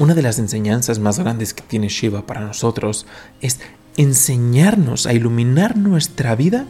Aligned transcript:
Una 0.00 0.14
de 0.14 0.22
las 0.22 0.38
enseñanzas 0.38 1.00
más 1.00 1.18
grandes 1.18 1.52
que 1.52 1.64
tiene 1.64 1.88
Shiva 1.88 2.24
para 2.24 2.40
nosotros 2.40 3.04
es 3.40 3.58
enseñarnos 3.96 5.06
a 5.06 5.12
iluminar 5.12 5.76
nuestra 5.76 6.36
vida 6.36 6.66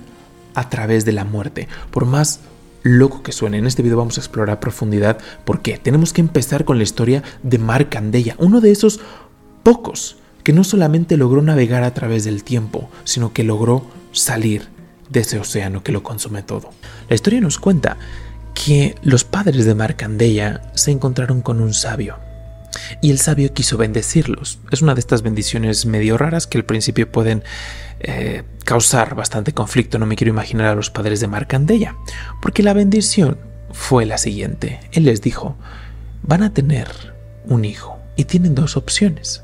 a 0.55 0.71
través 0.71 1.05
de 1.05 1.13
la 1.13 1.25
muerte. 1.27 1.69
Por 1.91 2.07
más 2.07 2.41
loco 2.83 3.23
que 3.23 3.33
suene, 3.33 3.59
en 3.59 3.67
este 3.67 3.83
video 3.83 3.99
vamos 3.99 4.17
a 4.17 4.23
explorar 4.23 4.57
a 4.57 4.61
profundidad 4.61 5.19
por 5.45 5.61
qué. 5.61 5.77
Tenemos 5.77 6.15
que 6.15 6.23
empezar 6.23 6.65
con 6.65 6.79
la 6.79 6.85
historia 6.85 7.23
de 7.43 7.59
Markandeya, 7.59 8.35
uno 8.39 8.63
de 8.63 8.71
esos 8.71 8.99
pocos 9.63 10.17
que 10.43 10.55
no 10.55 10.65
solamente 10.65 11.19
logró 11.19 11.43
navegar 11.43 11.83
a 11.83 11.93
través 11.93 12.25
del 12.25 12.45
tiempo, 12.45 12.89
sino 13.05 13.35
que 13.35 13.45
logró 13.45 13.85
salir 14.13 14.69
de 15.11 15.21
ese 15.21 15.39
océano 15.39 15.83
que 15.83 15.93
lo 15.93 16.03
consume 16.03 16.43
todo. 16.43 16.71
La 17.11 17.15
historia 17.15 17.43
nos 17.43 17.59
cuenta 17.59 17.99
que 18.55 18.95
los 19.03 19.25
padres 19.25 19.67
de 19.67 19.75
Markandeya 19.75 20.73
se 20.75 20.93
encontraron 20.93 21.43
con 21.43 21.61
un 21.61 21.75
sabio 21.75 22.27
y 23.01 23.11
el 23.11 23.19
sabio 23.19 23.53
quiso 23.53 23.77
bendecirlos. 23.77 24.59
Es 24.71 24.83
una 24.83 24.95
de 24.95 25.01
estas 25.01 25.23
bendiciones 25.23 25.87
medio 25.87 26.19
raras 26.19 26.47
que 26.47 26.59
al 26.59 26.65
principio 26.65 27.11
pueden 27.11 27.43
eh, 28.01 28.45
causar 28.65 29.15
bastante 29.15 29.53
conflicto. 29.53 29.99
No 29.99 30.07
me 30.07 30.17
quiero 30.17 30.33
imaginar 30.33 30.67
a 30.67 30.75
los 30.75 30.91
padres 30.91 31.21
de 31.21 31.29
Marcandeya, 31.29 31.97
porque 32.43 32.63
la 32.63 32.73
bendición 32.73 33.39
fue 33.73 34.07
la 34.07 34.19
siguiente. 34.19 34.81
Él 34.93 35.05
les 35.05 35.21
dijo, 35.21 35.57
van 36.23 36.43
a 36.43 36.53
tener 36.53 36.89
un 37.45 37.65
hijo 37.65 37.99
y 38.17 38.25
tienen 38.25 38.55
dos 38.55 38.77
opciones. 38.77 39.43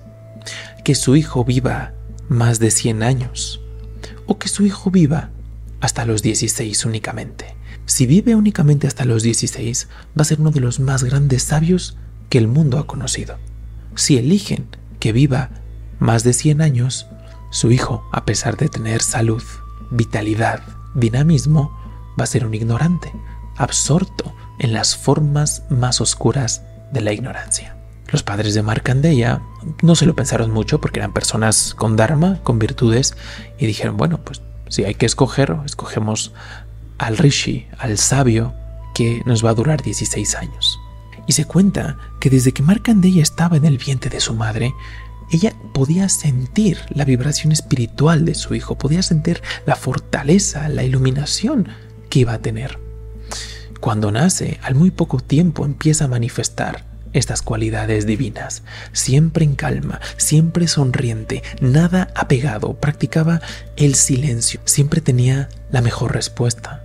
Que 0.85 0.95
su 0.95 1.17
hijo 1.17 1.45
viva 1.45 1.93
más 2.29 2.59
de 2.59 2.71
100 2.71 3.03
años 3.03 3.61
o 4.27 4.39
que 4.39 4.49
su 4.49 4.65
hijo 4.65 4.91
viva 4.91 5.31
hasta 5.81 6.05
los 6.05 6.23
16 6.23 6.85
únicamente. 6.85 7.55
Si 7.87 8.07
vive 8.07 8.35
únicamente 8.35 8.87
hasta 8.87 9.05
los 9.05 9.23
16, 9.23 9.89
va 10.19 10.23
a 10.23 10.25
ser 10.25 10.41
uno 10.41 10.51
de 10.51 10.61
los 10.61 10.81
más 10.81 11.05
grandes 11.05 11.43
sabios 11.43 11.99
que 12.29 12.39
el 12.39 12.49
mundo 12.49 12.79
ha 12.79 12.87
conocido. 12.87 13.37
Si 13.95 14.19
eligen 14.19 14.67
que 15.01 15.13
viva 15.13 15.51
más 15.99 16.25
de 16.25 16.33
100 16.33 16.63
años, 16.63 17.07
su 17.51 17.71
hijo, 17.71 18.09
a 18.13 18.25
pesar 18.25 18.57
de 18.57 18.69
tener 18.69 19.03
salud, 19.03 19.43
vitalidad, 19.91 20.61
dinamismo, 20.95 21.77
va 22.19 22.25
a 22.25 22.29
ser 22.29 22.47
un 22.47 22.55
ignorante, 22.55 23.13
absorto 23.57 24.35
en 24.59 24.73
las 24.73 24.97
formas 24.97 25.63
más 25.71 26.01
oscuras 26.01 26.63
de 26.93 27.01
la 27.01 27.13
ignorancia. 27.13 27.77
Los 28.11 28.23
padres 28.23 28.55
de 28.55 28.63
Markandeya 28.63 29.43
no 29.83 29.95
se 29.95 30.07
lo 30.07 30.15
pensaron 30.15 30.51
mucho 30.51 30.81
porque 30.81 31.01
eran 31.01 31.13
personas 31.13 31.75
con 31.75 31.97
dharma, 31.97 32.41
con 32.43 32.59
virtudes, 32.59 33.17
y 33.59 33.67
dijeron, 33.67 33.97
bueno, 33.97 34.21
pues 34.25 34.43
si 34.69 34.85
hay 34.85 34.95
que 34.95 35.07
escoger, 35.07 35.57
escogemos 35.65 36.33
al 36.99 37.17
rishi, 37.17 37.67
al 37.79 37.99
sabio, 37.99 38.55
que 38.95 39.23
nos 39.27 39.45
va 39.45 39.51
a 39.51 39.55
durar 39.55 39.83
16 39.83 40.35
años. 40.37 40.79
Y 41.27 41.33
se 41.33 41.45
cuenta 41.45 41.97
que 42.21 42.31
desde 42.31 42.53
que 42.53 42.63
Markandeya 42.63 43.23
estaba 43.23 43.57
en 43.57 43.65
el 43.65 43.79
vientre 43.79 44.11
de 44.11 44.21
su 44.21 44.35
madre, 44.35 44.75
ella 45.31 45.55
podía 45.73 46.09
sentir 46.09 46.79
la 46.91 47.05
vibración 47.05 47.53
espiritual 47.53 48.25
de 48.25 48.35
su 48.35 48.55
hijo, 48.55 48.77
podía 48.77 49.03
sentir 49.03 49.43
la 49.67 49.77
fortaleza, 49.77 50.69
la 50.69 50.85
iluminación 50.85 51.69
que 52.11 52.21
iba 52.21 52.35
a 52.35 52.43
tener. 52.43 52.79
Cuando 53.81 54.11
nace, 54.13 54.59
al 54.63 54.75
muy 54.75 54.91
poco 54.91 55.19
tiempo 55.19 55.65
empieza 55.65 56.05
a 56.05 56.09
manifestar 56.09 56.85
estas 57.13 57.43
cualidades 57.43 58.07
divinas, 58.07 58.63
siempre 58.93 59.45
en 59.45 59.55
calma, 59.55 60.01
siempre 60.17 60.69
sonriente, 60.69 61.43
nada 61.61 62.13
apegado, 62.15 62.75
practicaba 62.75 63.41
el 63.77 63.95
silencio, 63.95 64.61
siempre 64.65 65.01
tenía 65.01 65.49
la 65.71 65.81
mejor 65.81 66.13
respuesta. 66.13 66.84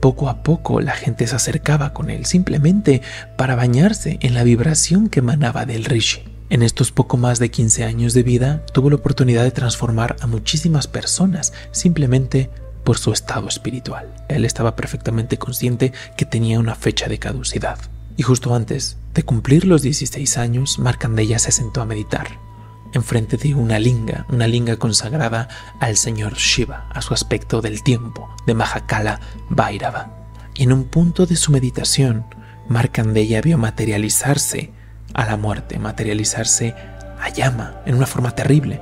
Poco 0.00 0.28
a 0.28 0.42
poco 0.42 0.80
la 0.80 0.92
gente 0.92 1.26
se 1.26 1.36
acercaba 1.36 1.92
con 1.92 2.10
él 2.10 2.24
simplemente 2.24 3.02
para 3.36 3.56
bañarse 3.56 4.18
en 4.20 4.34
la 4.34 4.44
vibración 4.44 5.08
que 5.08 5.20
emanaba 5.20 5.66
del 5.66 5.84
rishi. 5.84 6.22
En 6.50 6.62
estos 6.62 6.92
poco 6.92 7.16
más 7.16 7.38
de 7.38 7.50
15 7.50 7.84
años 7.84 8.14
de 8.14 8.22
vida 8.22 8.64
tuvo 8.72 8.90
la 8.90 8.96
oportunidad 8.96 9.42
de 9.42 9.50
transformar 9.50 10.16
a 10.20 10.26
muchísimas 10.26 10.86
personas 10.86 11.52
simplemente 11.72 12.50
por 12.84 12.96
su 12.96 13.12
estado 13.12 13.48
espiritual. 13.48 14.14
Él 14.28 14.44
estaba 14.44 14.76
perfectamente 14.76 15.36
consciente 15.36 15.92
que 16.16 16.24
tenía 16.24 16.58
una 16.58 16.74
fecha 16.74 17.08
de 17.08 17.18
caducidad. 17.18 17.78
Y 18.16 18.22
justo 18.22 18.54
antes 18.54 18.96
de 19.14 19.24
cumplir 19.24 19.66
los 19.66 19.82
16 19.82 20.38
años, 20.38 20.78
Markandeya 20.78 21.38
se 21.38 21.52
sentó 21.52 21.82
a 21.82 21.86
meditar 21.86 22.47
enfrente 22.92 23.36
de 23.36 23.54
una 23.54 23.78
linga, 23.78 24.26
una 24.28 24.46
linga 24.46 24.76
consagrada 24.76 25.48
al 25.80 25.96
señor 25.96 26.34
Shiva, 26.34 26.88
a 26.90 27.02
su 27.02 27.14
aspecto 27.14 27.60
del 27.60 27.82
tiempo, 27.82 28.28
de 28.46 28.54
Mahakala 28.54 29.20
Bhairava. 29.50 30.10
Y 30.54 30.64
en 30.64 30.72
un 30.72 30.84
punto 30.84 31.26
de 31.26 31.36
su 31.36 31.52
meditación, 31.52 32.24
Markandeya 32.68 33.40
vio 33.40 33.58
materializarse 33.58 34.72
a 35.14 35.24
la 35.24 35.36
muerte, 35.36 35.78
materializarse 35.78 36.74
a 37.20 37.28
llama, 37.30 37.80
en 37.86 37.94
una 37.94 38.06
forma 38.06 38.34
terrible. 38.34 38.80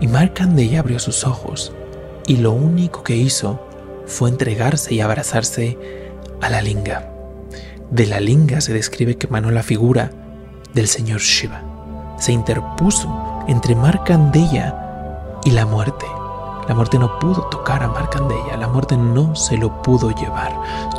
Y 0.00 0.08
Markandeya 0.08 0.80
abrió 0.80 0.98
sus 0.98 1.24
ojos, 1.24 1.72
y 2.26 2.38
lo 2.38 2.52
único 2.52 3.02
que 3.02 3.16
hizo 3.16 3.66
fue 4.06 4.30
entregarse 4.30 4.94
y 4.94 5.00
abrazarse 5.00 5.78
a 6.40 6.50
la 6.50 6.62
linga. 6.62 7.10
De 7.90 8.06
la 8.06 8.20
linga 8.20 8.60
se 8.60 8.72
describe 8.72 9.16
que 9.16 9.26
emanó 9.28 9.50
la 9.50 9.62
figura 9.62 10.10
del 10.74 10.88
señor 10.88 11.20
Shiva 11.20 11.75
se 12.18 12.32
interpuso 12.32 13.08
entre 13.46 13.74
Marcandeya 13.74 15.38
y 15.44 15.50
la 15.50 15.66
muerte. 15.66 16.06
La 16.68 16.74
muerte 16.74 16.98
no 16.98 17.18
pudo 17.20 17.42
tocar 17.44 17.82
a 17.82 17.88
Marcandeya, 17.88 18.56
la 18.56 18.66
muerte 18.66 18.96
no 18.96 19.36
se 19.36 19.56
lo 19.56 19.82
pudo 19.82 20.10
llevar. 20.10 20.52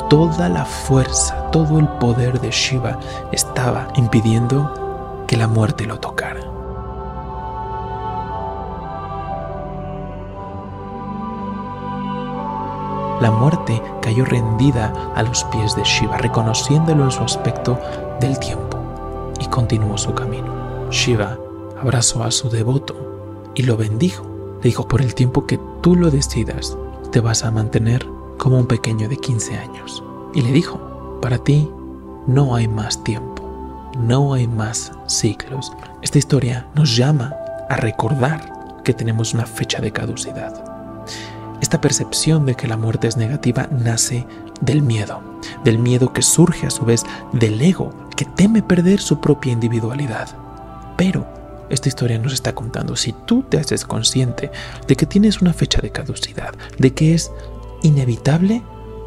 Toda 0.08 0.48
la 0.48 0.64
fuerza, 0.64 1.50
todo 1.50 1.78
el 1.78 1.86
poder 1.86 2.40
de 2.40 2.50
Shiva 2.50 2.98
estaba 3.32 3.88
impidiendo 3.96 5.24
que 5.26 5.36
la 5.36 5.46
muerte 5.46 5.84
lo 5.84 6.00
tocara. 6.00 6.40
La 13.20 13.32
muerte 13.32 13.82
cayó 14.00 14.24
rendida 14.24 14.92
a 15.16 15.22
los 15.24 15.42
pies 15.44 15.74
de 15.74 15.82
Shiva, 15.82 16.18
reconociéndolo 16.18 17.04
en 17.04 17.10
su 17.10 17.24
aspecto 17.24 17.78
del 18.20 18.38
tiempo, 18.38 18.78
y 19.40 19.46
continuó 19.46 19.98
su 19.98 20.14
camino. 20.14 20.67
Shiva 20.90 21.38
abrazó 21.80 22.24
a 22.24 22.30
su 22.30 22.48
devoto 22.48 23.50
y 23.54 23.62
lo 23.62 23.76
bendijo. 23.76 24.24
Le 24.62 24.70
dijo, 24.70 24.88
por 24.88 25.02
el 25.02 25.14
tiempo 25.14 25.46
que 25.46 25.60
tú 25.82 25.94
lo 25.94 26.10
decidas, 26.10 26.76
te 27.12 27.20
vas 27.20 27.44
a 27.44 27.50
mantener 27.50 28.06
como 28.38 28.58
un 28.58 28.66
pequeño 28.66 29.08
de 29.08 29.16
15 29.16 29.56
años. 29.56 30.02
Y 30.34 30.42
le 30.42 30.52
dijo, 30.52 31.18
para 31.20 31.38
ti 31.38 31.70
no 32.26 32.54
hay 32.54 32.68
más 32.68 33.02
tiempo, 33.04 33.90
no 33.98 34.34
hay 34.34 34.46
más 34.46 34.92
ciclos. 35.06 35.72
Esta 36.02 36.18
historia 36.18 36.68
nos 36.74 36.96
llama 36.96 37.34
a 37.68 37.76
recordar 37.76 38.82
que 38.84 38.94
tenemos 38.94 39.34
una 39.34 39.46
fecha 39.46 39.80
de 39.80 39.92
caducidad. 39.92 40.64
Esta 41.60 41.80
percepción 41.80 42.46
de 42.46 42.54
que 42.54 42.68
la 42.68 42.76
muerte 42.76 43.08
es 43.08 43.16
negativa 43.16 43.68
nace 43.70 44.26
del 44.60 44.82
miedo, 44.82 45.20
del 45.64 45.78
miedo 45.78 46.12
que 46.12 46.22
surge 46.22 46.66
a 46.66 46.70
su 46.70 46.84
vez 46.84 47.04
del 47.32 47.60
ego 47.60 47.92
que 48.16 48.24
teme 48.24 48.62
perder 48.62 49.00
su 49.00 49.20
propia 49.20 49.52
individualidad. 49.52 50.47
Pero 50.98 51.26
esta 51.70 51.88
historia 51.88 52.18
nos 52.18 52.32
está 52.32 52.54
contando, 52.54 52.96
si 52.96 53.14
tú 53.26 53.44
te 53.48 53.56
haces 53.56 53.84
consciente 53.84 54.50
de 54.86 54.96
que 54.96 55.06
tienes 55.06 55.40
una 55.40 55.52
fecha 55.52 55.80
de 55.80 55.90
caducidad, 55.90 56.52
de 56.76 56.92
que 56.92 57.14
es 57.14 57.30
inevitable, 57.82 58.62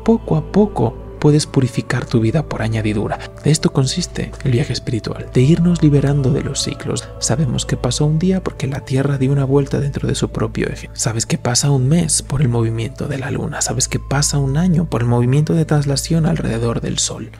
poco 0.05 0.37
a 0.37 0.51
poco 0.51 0.97
puedes 1.19 1.45
purificar 1.45 2.05
tu 2.05 2.21
vida 2.21 2.47
por 2.47 2.61
añadidura. 2.61 3.19
De 3.43 3.51
esto 3.51 3.73
consiste 3.73 4.31
el 4.43 4.51
viaje 4.51 4.73
espiritual, 4.73 5.27
de 5.33 5.41
irnos 5.41 5.83
liberando 5.83 6.31
de 6.31 6.43
los 6.43 6.63
ciclos. 6.63 7.07
Sabemos 7.19 7.65
que 7.65 7.77
pasó 7.77 8.05
un 8.05 8.19
día 8.19 8.41
porque 8.41 8.67
la 8.67 8.85
Tierra 8.85 9.17
dio 9.17 9.31
una 9.31 9.45
vuelta 9.45 9.79
dentro 9.79 10.07
de 10.07 10.15
su 10.15 10.29
propio 10.29 10.67
eje. 10.69 10.89
Sabes 10.93 11.25
que 11.25 11.37
pasa 11.37 11.71
un 11.71 11.89
mes 11.89 12.21
por 12.23 12.41
el 12.41 12.47
movimiento 12.47 13.07
de 13.07 13.19
la 13.19 13.31
Luna. 13.31 13.61
Sabes 13.61 13.87
que 13.87 13.99
pasa 13.99 14.39
un 14.39 14.57
año 14.57 14.89
por 14.89 15.01
el 15.01 15.07
movimiento 15.07 15.53
de 15.53 15.65
traslación 15.65 16.25
alrededor 16.25 16.79
del 16.79 16.97
Sol. 16.97 17.31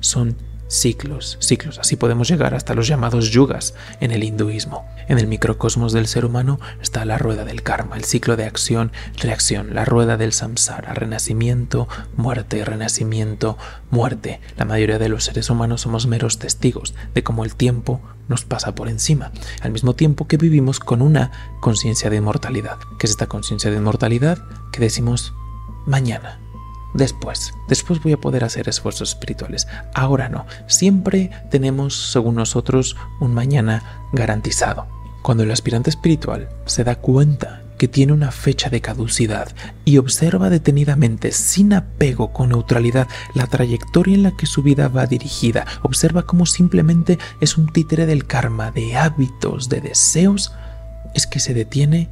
Son 0.00 0.36
ciclos, 0.68 1.38
ciclos. 1.40 1.78
Así 1.78 1.96
podemos 1.96 2.28
llegar 2.28 2.54
hasta 2.54 2.74
los 2.74 2.86
llamados 2.86 3.30
yugas 3.30 3.74
en 4.00 4.12
el 4.12 4.22
hinduismo. 4.22 4.86
En 5.08 5.18
el 5.18 5.26
microcosmos 5.26 5.92
del 5.92 6.06
ser 6.06 6.24
humano 6.24 6.60
está 6.80 7.04
la 7.04 7.18
rueda 7.18 7.44
del 7.44 7.62
karma, 7.62 7.96
el 7.96 8.04
ciclo 8.04 8.36
de 8.36 8.44
acción, 8.44 8.92
reacción, 9.16 9.74
la 9.74 9.84
rueda 9.84 10.16
del 10.16 10.32
samsara, 10.32 10.94
renacimiento, 10.94 11.88
muerte, 12.16 12.64
renacimiento, 12.64 13.56
muerte. 13.90 14.40
La 14.56 14.66
mayoría 14.66 14.98
de 14.98 15.08
los 15.08 15.24
seres 15.24 15.50
humanos 15.50 15.80
somos 15.80 16.06
meros 16.06 16.38
testigos 16.38 16.94
de 17.14 17.22
cómo 17.22 17.44
el 17.44 17.54
tiempo 17.54 18.00
nos 18.28 18.44
pasa 18.44 18.74
por 18.74 18.88
encima, 18.88 19.32
al 19.62 19.72
mismo 19.72 19.94
tiempo 19.94 20.28
que 20.28 20.36
vivimos 20.36 20.80
con 20.80 21.00
una 21.00 21.32
conciencia 21.60 22.10
de 22.10 22.16
inmortalidad. 22.16 22.76
¿Qué 22.98 23.06
es 23.06 23.12
esta 23.12 23.26
conciencia 23.26 23.70
de 23.70 23.78
inmortalidad? 23.78 24.38
Que 24.70 24.80
decimos 24.80 25.32
mañana, 25.86 26.38
Después, 26.94 27.52
después 27.68 28.02
voy 28.02 28.12
a 28.12 28.20
poder 28.20 28.44
hacer 28.44 28.68
esfuerzos 28.68 29.10
espirituales. 29.10 29.68
Ahora 29.94 30.28
no. 30.28 30.46
Siempre 30.66 31.30
tenemos, 31.50 32.12
según 32.12 32.36
nosotros, 32.36 32.96
un 33.20 33.34
mañana 33.34 34.08
garantizado. 34.12 34.86
Cuando 35.22 35.42
el 35.42 35.50
aspirante 35.50 35.90
espiritual 35.90 36.48
se 36.64 36.84
da 36.84 36.94
cuenta 36.96 37.62
que 37.76 37.88
tiene 37.88 38.12
una 38.12 38.32
fecha 38.32 38.70
de 38.70 38.80
caducidad 38.80 39.54
y 39.84 39.98
observa 39.98 40.50
detenidamente, 40.50 41.30
sin 41.30 41.72
apego, 41.72 42.32
con 42.32 42.48
neutralidad, 42.48 43.06
la 43.34 43.46
trayectoria 43.46 44.14
en 44.14 44.24
la 44.24 44.36
que 44.36 44.46
su 44.46 44.62
vida 44.62 44.88
va 44.88 45.06
dirigida, 45.06 45.64
observa 45.82 46.24
cómo 46.24 46.44
simplemente 46.44 47.18
es 47.40 47.56
un 47.56 47.72
títere 47.72 48.06
del 48.06 48.26
karma, 48.26 48.72
de 48.72 48.96
hábitos, 48.96 49.68
de 49.68 49.80
deseos, 49.80 50.52
es 51.14 51.26
que 51.26 51.38
se 51.38 51.54
detiene 51.54 52.08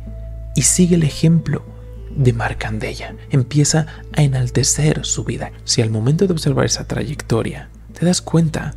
y 0.54 0.62
sigue 0.62 0.94
el 0.94 1.02
ejemplo 1.02 1.75
de 2.16 2.32
Marcandella. 2.32 3.14
Empieza 3.30 3.86
a 4.12 4.22
enaltecer 4.22 5.04
su 5.04 5.24
vida. 5.24 5.52
Si 5.64 5.82
al 5.82 5.90
momento 5.90 6.26
de 6.26 6.32
observar 6.32 6.64
esa 6.64 6.86
trayectoria 6.86 7.68
te 7.98 8.04
das 8.04 8.20
cuenta 8.20 8.74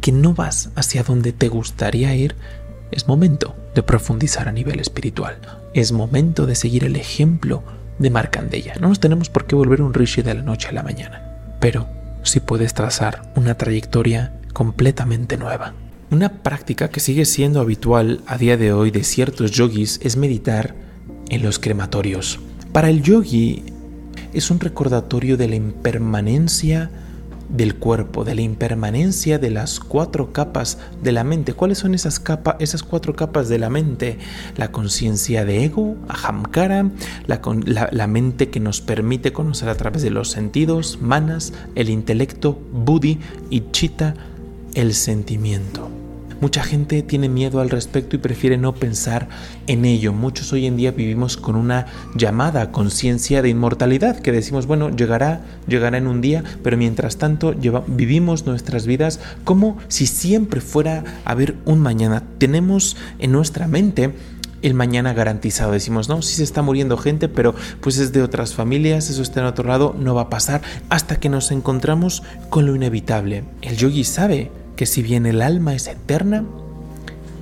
que 0.00 0.12
no 0.12 0.34
vas 0.34 0.70
hacia 0.76 1.02
donde 1.02 1.32
te 1.32 1.48
gustaría 1.48 2.14
ir, 2.14 2.36
es 2.90 3.08
momento 3.08 3.56
de 3.74 3.82
profundizar 3.82 4.48
a 4.48 4.52
nivel 4.52 4.80
espiritual. 4.80 5.38
Es 5.74 5.92
momento 5.92 6.46
de 6.46 6.54
seguir 6.54 6.84
el 6.84 6.96
ejemplo 6.96 7.62
de 7.98 8.10
Marcandella. 8.10 8.74
No 8.80 8.88
nos 8.88 9.00
tenemos 9.00 9.30
por 9.30 9.46
qué 9.46 9.54
volver 9.54 9.80
un 9.80 9.94
rishi 9.94 10.22
de 10.22 10.34
la 10.34 10.42
noche 10.42 10.68
a 10.68 10.72
la 10.72 10.82
mañana, 10.82 11.22
pero 11.60 11.88
sí 12.22 12.40
puedes 12.40 12.74
trazar 12.74 13.32
una 13.36 13.56
trayectoria 13.56 14.34
completamente 14.52 15.36
nueva. 15.36 15.74
Una 16.10 16.42
práctica 16.42 16.88
que 16.88 17.00
sigue 17.00 17.24
siendo 17.24 17.60
habitual 17.60 18.20
a 18.26 18.36
día 18.36 18.58
de 18.58 18.72
hoy 18.72 18.90
de 18.90 19.04
ciertos 19.04 19.52
yogis 19.52 19.98
es 20.02 20.16
meditar 20.16 20.74
en 21.30 21.42
los 21.42 21.58
crematorios. 21.58 22.38
Para 22.72 22.88
el 22.88 23.02
yogi 23.02 23.64
es 24.32 24.50
un 24.50 24.58
recordatorio 24.58 25.36
de 25.36 25.46
la 25.46 25.56
impermanencia 25.56 26.90
del 27.50 27.74
cuerpo, 27.74 28.24
de 28.24 28.34
la 28.34 28.40
impermanencia 28.40 29.38
de 29.38 29.50
las 29.50 29.78
cuatro 29.78 30.32
capas 30.32 30.78
de 31.02 31.12
la 31.12 31.22
mente. 31.22 31.52
¿Cuáles 31.52 31.78
son 31.78 31.94
esas 31.94 32.22
esas 32.60 32.82
cuatro 32.82 33.14
capas 33.14 33.50
de 33.50 33.58
la 33.58 33.68
mente? 33.68 34.18
La 34.56 34.72
conciencia 34.72 35.44
de 35.44 35.64
ego, 35.64 35.96
ahamkara, 36.08 36.90
la, 37.26 37.90
la, 37.92 38.06
mente 38.06 38.48
que 38.48 38.58
nos 38.58 38.80
permite 38.80 39.34
conocer 39.34 39.68
a 39.68 39.74
través 39.74 40.00
de 40.00 40.10
los 40.10 40.30
sentidos, 40.30 40.98
manas, 41.02 41.52
el 41.74 41.90
intelecto, 41.90 42.58
buddhi 42.72 43.18
y 43.50 43.64
chitta, 43.70 44.14
el 44.74 44.94
sentimiento. 44.94 46.01
Mucha 46.42 46.64
gente 46.64 47.02
tiene 47.02 47.28
miedo 47.28 47.60
al 47.60 47.70
respecto 47.70 48.16
y 48.16 48.18
prefiere 48.18 48.58
no 48.58 48.74
pensar 48.74 49.28
en 49.68 49.84
ello. 49.84 50.12
Muchos 50.12 50.52
hoy 50.52 50.66
en 50.66 50.76
día 50.76 50.90
vivimos 50.90 51.36
con 51.36 51.54
una 51.54 51.86
llamada 52.16 52.72
conciencia 52.72 53.42
de 53.42 53.48
inmortalidad 53.48 54.18
que 54.18 54.32
decimos, 54.32 54.66
bueno, 54.66 54.90
llegará, 54.90 55.42
llegará 55.68 55.98
en 55.98 56.08
un 56.08 56.20
día, 56.20 56.42
pero 56.64 56.76
mientras 56.76 57.16
tanto 57.16 57.54
vivimos 57.86 58.44
nuestras 58.44 58.88
vidas 58.88 59.20
como 59.44 59.78
si 59.86 60.08
siempre 60.08 60.60
fuera 60.60 61.04
a 61.24 61.30
haber 61.30 61.54
un 61.64 61.78
mañana. 61.78 62.24
Tenemos 62.38 62.96
en 63.20 63.30
nuestra 63.30 63.68
mente 63.68 64.12
el 64.62 64.74
mañana 64.74 65.14
garantizado. 65.14 65.70
Decimos, 65.70 66.08
no, 66.08 66.22
sí 66.22 66.34
se 66.34 66.42
está 66.42 66.60
muriendo 66.60 66.96
gente, 66.96 67.28
pero 67.28 67.54
pues 67.80 67.98
es 67.98 68.12
de 68.12 68.20
otras 68.20 68.52
familias, 68.52 69.10
eso 69.10 69.22
está 69.22 69.38
en 69.38 69.46
otro 69.46 69.68
lado, 69.68 69.94
no 69.96 70.16
va 70.16 70.22
a 70.22 70.30
pasar 70.30 70.60
hasta 70.88 71.20
que 71.20 71.28
nos 71.28 71.52
encontramos 71.52 72.24
con 72.48 72.66
lo 72.66 72.74
inevitable. 72.74 73.44
El 73.60 73.76
yogi 73.76 74.02
sabe 74.02 74.50
que 74.76 74.86
si 74.86 75.02
bien 75.02 75.26
el 75.26 75.42
alma 75.42 75.74
es 75.74 75.86
eterna, 75.86 76.44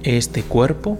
este 0.03 0.43
cuerpo 0.43 0.99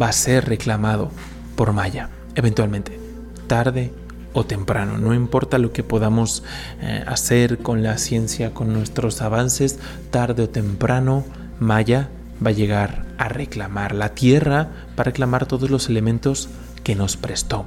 va 0.00 0.08
a 0.08 0.12
ser 0.12 0.46
reclamado 0.46 1.10
por 1.56 1.72
Maya, 1.72 2.10
eventualmente, 2.34 2.98
tarde 3.46 3.92
o 4.32 4.44
temprano. 4.44 4.98
No 4.98 5.14
importa 5.14 5.58
lo 5.58 5.72
que 5.72 5.82
podamos 5.82 6.42
eh, 6.80 7.04
hacer 7.06 7.58
con 7.58 7.82
la 7.82 7.98
ciencia, 7.98 8.54
con 8.54 8.72
nuestros 8.72 9.20
avances, 9.22 9.78
tarde 10.10 10.44
o 10.44 10.48
temprano, 10.48 11.24
Maya 11.58 12.08
va 12.44 12.50
a 12.50 12.54
llegar 12.54 13.04
a 13.18 13.28
reclamar 13.28 13.94
la 13.94 14.10
tierra, 14.10 14.70
para 14.96 15.10
reclamar 15.10 15.46
todos 15.46 15.70
los 15.70 15.88
elementos 15.88 16.48
que 16.82 16.94
nos 16.94 17.16
prestó. 17.16 17.64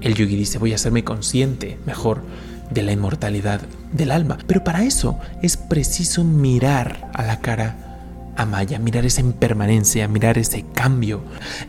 El 0.00 0.14
yogi 0.14 0.36
dice, 0.36 0.58
voy 0.58 0.72
a 0.72 0.76
hacerme 0.76 1.04
consciente 1.04 1.78
mejor 1.86 2.22
de 2.70 2.82
la 2.82 2.92
inmortalidad 2.92 3.60
del 3.92 4.10
alma. 4.10 4.38
Pero 4.46 4.64
para 4.64 4.84
eso 4.84 5.18
es 5.42 5.56
preciso 5.56 6.24
mirar 6.24 7.10
a 7.14 7.24
la 7.24 7.40
cara 7.40 7.86
a 8.36 8.46
Maya, 8.46 8.78
mirar 8.78 9.04
esa 9.04 9.20
impermanencia, 9.20 10.08
mirar 10.08 10.38
ese 10.38 10.64
cambio. 10.74 11.22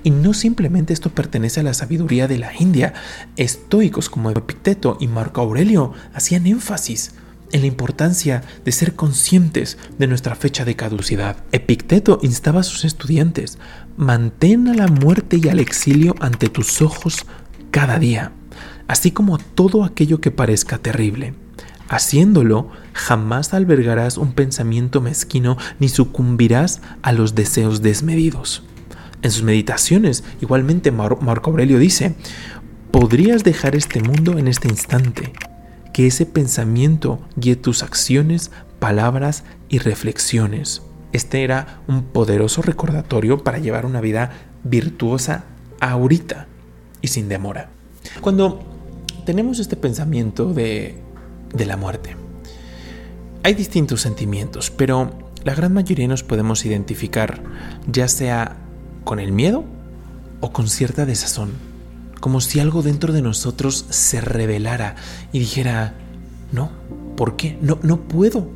Y 0.04 0.12
no 0.12 0.34
simplemente 0.34 0.94
esto 0.94 1.10
pertenece 1.10 1.60
a 1.60 1.64
la 1.64 1.74
sabiduría 1.74 2.28
de 2.28 2.38
la 2.38 2.52
India. 2.58 2.94
Estoicos 3.36 4.10
como 4.10 4.30
Epicteto 4.30 4.98
y 5.00 5.08
Marco 5.08 5.42
Aurelio 5.42 5.94
hacían 6.14 6.48
énfasis 6.48 7.14
en 7.52 7.62
la 7.62 7.68
importancia 7.68 8.44
de 8.64 8.72
ser 8.72 8.96
conscientes 8.96 9.78
de 9.98 10.08
nuestra 10.08 10.36
fecha 10.36 10.64
de 10.64 10.78
caducidad. 10.78 11.36
Epicteto 11.52 12.20
instaba 12.22 12.62
a 12.62 12.64
sus 12.64 12.86
estudiantes, 12.86 13.58
mantén 13.98 14.70
a 14.70 14.74
la 14.74 14.88
muerte 14.88 15.40
y 15.44 15.50
al 15.50 15.60
exilio 15.60 16.16
ante 16.22 16.48
tus 16.48 16.82
ojos 16.82 17.26
cada 17.72 18.00
día 18.00 18.32
así 18.92 19.12
como 19.12 19.38
todo 19.38 19.86
aquello 19.86 20.20
que 20.20 20.32
parezca 20.32 20.78
terrible. 20.78 21.34
Haciéndolo, 21.92 22.70
jamás 22.94 23.54
albergarás 23.54 24.18
un 24.18 24.32
pensamiento 24.32 25.02
mezquino 25.02 25.58
ni 25.78 25.90
sucumbirás 25.90 26.82
a 27.02 27.12
los 27.12 27.36
deseos 27.36 27.82
desmedidos. 27.82 28.64
En 29.22 29.30
sus 29.30 29.44
meditaciones, 29.44 30.24
igualmente 30.40 30.92
Marco 30.92 31.52
Aurelio 31.52 31.80
dice, 31.80 32.16
podrías 32.92 33.44
dejar 33.44 33.76
este 33.76 34.02
mundo 34.02 34.38
en 34.38 34.48
este 34.48 34.70
instante, 34.70 35.34
que 35.92 36.08
ese 36.08 36.26
pensamiento 36.26 37.20
guíe 37.36 37.58
tus 37.58 37.84
acciones, 37.84 38.52
palabras 38.80 39.44
y 39.68 39.80
reflexiones. 39.80 40.84
Este 41.12 41.44
era 41.44 41.82
un 41.90 42.04
poderoso 42.04 42.62
recordatorio 42.62 43.44
para 43.44 43.58
llevar 43.58 43.86
una 43.86 44.00
vida 44.00 44.32
virtuosa 44.64 45.44
ahorita 45.82 46.48
y 47.02 47.10
sin 47.10 47.28
demora. 47.28 47.70
Cuando 48.22 48.64
tenemos 49.26 49.60
este 49.60 49.76
pensamiento 49.76 50.54
de, 50.54 51.11
de 51.54 51.66
la 51.66 51.78
muerte. 51.78 52.16
Hay 53.44 53.54
distintos 53.54 54.02
sentimientos, 54.02 54.72
pero 54.72 55.12
la 55.44 55.56
gran 55.56 55.74
mayoría 55.74 56.08
nos 56.08 56.24
podemos 56.24 56.66
identificar 56.66 57.42
ya 57.88 58.08
sea 58.08 58.58
con 59.04 59.20
el 59.20 59.32
miedo 59.32 59.64
o 60.42 60.52
con 60.52 60.68
cierta 60.68 61.06
desazón, 61.06 61.52
como 62.20 62.42
si 62.42 62.60
algo 62.60 62.84
dentro 62.84 63.14
de 63.14 63.22
nosotros 63.22 63.86
se 63.90 64.22
revelara 64.22 64.96
y 65.32 65.40
dijera, 65.40 65.96
no, 66.52 66.72
¿por 67.18 67.36
qué? 67.36 67.58
No, 67.62 67.80
no 67.82 68.02
puedo 68.02 68.50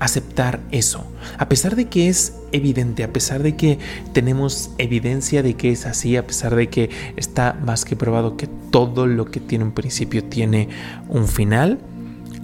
aceptar 0.00 0.60
eso, 0.72 1.06
a 1.38 1.48
pesar 1.48 1.76
de 1.76 1.88
que 1.88 2.08
es 2.08 2.34
evidente, 2.50 3.04
a 3.04 3.12
pesar 3.12 3.44
de 3.44 3.54
que 3.54 3.78
tenemos 4.12 4.72
evidencia 4.78 5.44
de 5.44 5.54
que 5.54 5.70
es 5.70 5.86
así, 5.86 6.16
a 6.16 6.26
pesar 6.26 6.56
de 6.56 6.68
que 6.68 6.90
está 7.16 7.56
más 7.64 7.84
que 7.84 7.94
probado 7.94 8.36
que 8.36 8.48
todo 8.72 9.06
lo 9.06 9.26
que 9.26 9.38
tiene 9.38 9.64
un 9.64 9.70
principio 9.70 10.24
tiene 10.24 10.68
un 11.08 11.28
final, 11.28 11.78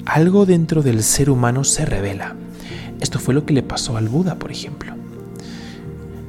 algo 0.09 0.47
dentro 0.47 0.83
del 0.83 1.03
ser 1.03 1.31
humano 1.31 1.65
se 1.65 1.85
revela. 1.85 2.35
Esto 3.01 3.19
fue 3.19 3.35
lo 3.35 3.45
que 3.45 3.55
le 3.55 3.63
pasó 3.63 3.97
al 3.97 4.09
Buda, 4.09 4.37
por 4.39 4.51
ejemplo. 4.51 4.95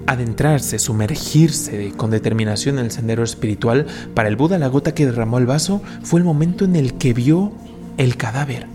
Adentrarse, 0.06 0.80
sumergirse 0.80 1.94
con 1.96 2.12
determinación 2.12 2.78
en 2.78 2.86
el 2.86 2.92
sendero 2.92 3.24
espiritual, 3.24 3.88
para 4.14 4.28
el 4.28 4.36
Buda 4.36 4.58
la 4.58 4.68
gota 4.68 4.94
que 4.94 5.06
derramó 5.06 5.38
el 5.38 5.46
vaso 5.46 5.82
fue 6.04 6.20
el 6.20 6.26
momento 6.26 6.66
en 6.66 6.76
el 6.76 6.96
que 6.96 7.14
vio 7.14 7.54
el 7.98 8.18
cadáver 8.18 8.68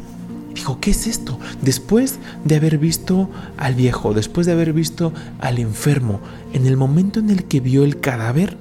Dijo, 0.54 0.78
¿qué 0.80 0.92
es 0.92 1.08
esto? 1.08 1.38
Después 1.62 2.18
de 2.44 2.56
haber 2.56 2.78
visto 2.78 3.28
al 3.56 3.74
viejo, 3.74 4.14
después 4.14 4.46
de 4.46 4.52
haber 4.52 4.72
visto 4.72 5.12
al 5.40 5.58
enfermo, 5.58 6.20
en 6.52 6.66
el 6.66 6.76
momento 6.76 7.18
en 7.18 7.30
el 7.30 7.44
que 7.44 7.58
vio 7.58 7.82
el 7.82 7.98
cadáver, 7.98 8.56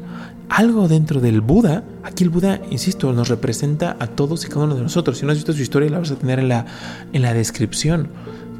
algo 0.53 0.87
dentro 0.87 1.19
del 1.19 1.41
Buda, 1.41 1.83
aquí 2.03 2.23
el 2.23 2.29
Buda, 2.29 2.61
insisto, 2.69 3.11
nos 3.11 3.27
representa 3.27 3.97
a 3.99 4.05
todos 4.05 4.45
y 4.45 4.49
cada 4.49 4.65
uno 4.65 4.75
de 4.75 4.83
nosotros. 4.83 5.17
Si 5.17 5.25
no 5.25 5.31
has 5.31 5.39
visto 5.39 5.51
su 5.51 5.63
historia, 5.63 5.89
la 5.89 5.97
vas 5.97 6.11
a 6.11 6.15
tener 6.15 6.37
en 6.37 6.47
la, 6.47 6.67
en 7.11 7.23
la 7.23 7.33
descripción. 7.33 8.09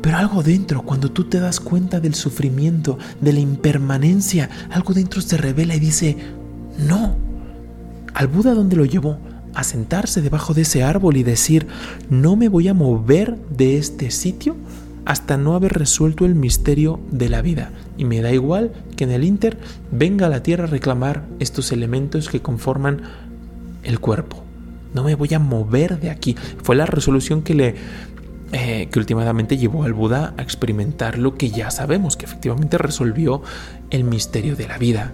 Pero 0.02 0.18
algo 0.18 0.42
dentro, 0.42 0.82
cuando 0.82 1.12
tú 1.12 1.26
te 1.26 1.40
das 1.40 1.60
cuenta 1.60 2.00
del 2.00 2.16
sufrimiento, 2.16 2.98
de 3.22 3.34
la 3.34 3.40
impermanencia, 3.40 4.50
algo 4.72 4.96
dentro 4.96 5.22
se 5.22 5.38
revela 5.38 5.76
y 5.76 5.80
dice, 5.80 6.18
no. 6.80 7.16
¿Al 8.16 8.28
Buda 8.28 8.56
dónde 8.56 8.76
lo 8.76 8.86
llevó? 8.86 9.20
a 9.56 9.64
sentarse 9.64 10.24
debajo 10.24 10.56
de 10.56 10.64
ese 10.64 10.82
árbol 10.82 11.16
y 11.16 11.22
decir, 11.22 11.68
no 12.10 12.36
me 12.36 12.50
voy 12.50 12.70
a 12.70 12.74
mover 12.74 13.38
de 13.56 13.78
este 13.78 14.10
sitio 14.10 14.56
hasta 15.06 15.38
no 15.38 15.56
haber 15.56 15.74
resuelto 15.74 16.26
el 16.26 16.36
misterio 16.36 17.00
de 17.12 17.30
la 17.30 17.42
vida. 17.42 17.72
Y 17.98 18.06
me 18.06 18.22
da 18.22 18.32
igual 18.32 18.74
que 18.96 19.04
en 19.04 19.12
el 19.12 19.24
Inter 19.24 19.58
venga 19.92 20.30
la 20.30 20.44
tierra 20.44 20.66
a 20.66 20.68
reclamar 20.68 21.26
estos 21.40 21.72
elementos 21.72 22.30
que 22.30 22.42
conforman 22.42 23.02
el 23.84 24.00
cuerpo. 24.00 24.44
No 24.94 25.04
me 25.04 25.16
voy 25.16 25.34
a 25.34 25.40
mover 25.40 26.00
de 26.00 26.10
aquí. 26.10 26.36
Fue 26.62 26.76
la 26.76 26.86
resolución 26.86 27.42
que 27.42 27.56
le 27.56 27.76
eh, 28.56 28.88
que 28.92 29.00
últimamente 29.00 29.58
llevó 29.58 29.84
al 29.84 29.94
Buda 29.94 30.36
a 30.38 30.44
experimentar 30.44 31.18
lo 31.18 31.34
que 31.34 31.50
ya 31.50 31.72
sabemos, 31.72 32.16
que 32.16 32.26
efectivamente 32.26 32.78
resolvió 32.78 33.42
el 33.90 34.04
misterio 34.04 34.56
de 34.56 34.68
la 34.68 34.78
vida. 34.78 35.12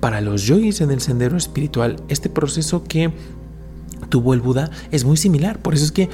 Para 0.00 0.20
los 0.20 0.42
yogis 0.42 0.82
en 0.82 0.90
el 0.90 1.00
sendero 1.00 1.38
espiritual, 1.38 1.96
este 2.10 2.28
proceso 2.28 2.84
que 2.84 3.12
tuvo 4.10 4.34
el 4.34 4.42
Buda 4.42 4.70
es 4.90 5.06
muy 5.06 5.16
similar. 5.16 5.58
Por 5.60 5.72
eso 5.72 5.86
es 5.86 5.92
que, 5.92 6.10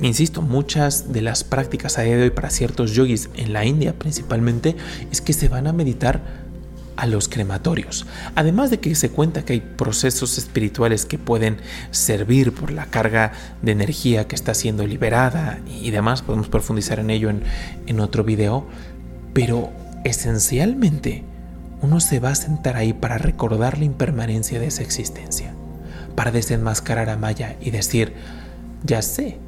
insisto, 0.00 0.42
muchas 0.42 1.12
de 1.12 1.22
las 1.22 1.44
prácticas 1.44 1.98
a 1.98 2.02
día 2.02 2.16
de 2.16 2.24
hoy 2.24 2.30
para 2.30 2.50
ciertos 2.50 2.92
yogis 2.92 3.30
en 3.36 3.52
la 3.52 3.64
India 3.64 3.94
principalmente 3.98 4.76
es 5.10 5.20
que 5.20 5.32
se 5.32 5.48
van 5.48 5.66
a 5.66 5.72
meditar 5.72 6.42
a 6.96 7.06
los 7.06 7.28
crematorios. 7.28 8.06
Además 8.34 8.70
de 8.70 8.78
que 8.80 8.94
se 8.94 9.10
cuenta 9.10 9.44
que 9.44 9.54
hay 9.54 9.60
procesos 9.60 10.36
espirituales 10.38 11.06
que 11.06 11.18
pueden 11.18 11.56
servir 11.90 12.52
por 12.52 12.70
la 12.70 12.86
carga 12.86 13.32
de 13.62 13.72
energía 13.72 14.28
que 14.28 14.34
está 14.34 14.54
siendo 14.54 14.86
liberada 14.86 15.58
y 15.66 15.90
demás, 15.90 16.22
podemos 16.22 16.48
profundizar 16.48 16.98
en 16.98 17.10
ello 17.10 17.30
en, 17.30 17.42
en 17.86 18.00
otro 18.00 18.24
video, 18.24 18.66
pero 19.32 19.70
esencialmente 20.04 21.24
uno 21.80 21.98
se 22.00 22.20
va 22.20 22.30
a 22.30 22.34
sentar 22.34 22.76
ahí 22.76 22.92
para 22.92 23.18
recordar 23.18 23.78
la 23.78 23.84
impermanencia 23.84 24.60
de 24.60 24.66
esa 24.66 24.82
existencia, 24.82 25.54
para 26.14 26.30
desenmascarar 26.30 27.08
a 27.08 27.16
Maya 27.16 27.56
y 27.60 27.70
decir, 27.70 28.12
ya 28.84 29.02
sé 29.02 29.38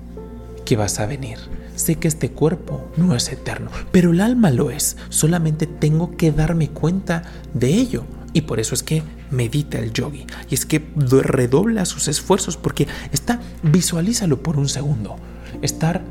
que 0.64 0.76
vas 0.76 1.00
a 1.00 1.06
venir, 1.06 1.38
sé 1.76 1.96
que 1.96 2.08
este 2.08 2.30
cuerpo 2.30 2.90
no 2.96 3.14
es 3.14 3.30
eterno, 3.30 3.70
pero 3.92 4.12
el 4.12 4.20
alma 4.20 4.50
lo 4.50 4.70
es, 4.70 4.96
solamente 5.08 5.66
tengo 5.66 6.16
que 6.16 6.32
darme 6.32 6.70
cuenta 6.70 7.22
de 7.52 7.74
ello. 7.74 8.04
Y 8.32 8.42
por 8.42 8.58
eso 8.58 8.74
es 8.74 8.82
que 8.82 9.04
medita 9.30 9.78
el 9.78 9.92
yogi. 9.92 10.26
Y 10.50 10.54
es 10.54 10.66
que 10.66 10.84
redobla 10.96 11.84
sus 11.84 12.08
esfuerzos 12.08 12.56
porque 12.56 12.88
está, 13.12 13.40
visualízalo 13.62 14.42
por 14.42 14.58
un 14.58 14.68
segundo. 14.68 15.16
Estar 15.62 16.02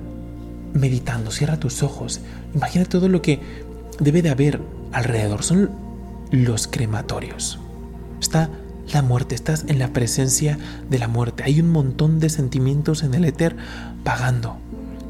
meditando, 0.73 1.31
cierra 1.31 1.59
tus 1.59 1.83
ojos. 1.83 2.21
Imagina 2.55 2.85
todo 2.85 3.09
lo 3.09 3.21
que 3.21 3.41
debe 3.99 4.21
de 4.21 4.29
haber 4.29 4.61
alrededor. 4.93 5.43
Son 5.43 5.69
los 6.31 6.67
crematorios. 6.67 7.59
Está 8.21 8.49
la 8.91 9.01
muerte, 9.01 9.35
estás 9.35 9.65
en 9.67 9.79
la 9.79 9.93
presencia 9.93 10.57
de 10.89 10.99
la 10.99 11.07
muerte. 11.07 11.43
Hay 11.43 11.59
un 11.59 11.71
montón 11.71 12.19
de 12.19 12.29
sentimientos 12.29 13.03
en 13.03 13.13
el 13.13 13.25
éter 13.25 13.55
pagando. 14.03 14.57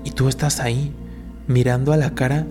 Y 0.04 0.12
tú 0.12 0.28
estás 0.28 0.60
ahí 0.60 0.94
mirando 1.48 1.94
a 1.94 1.98
la 1.98 2.14
cara 2.14 2.46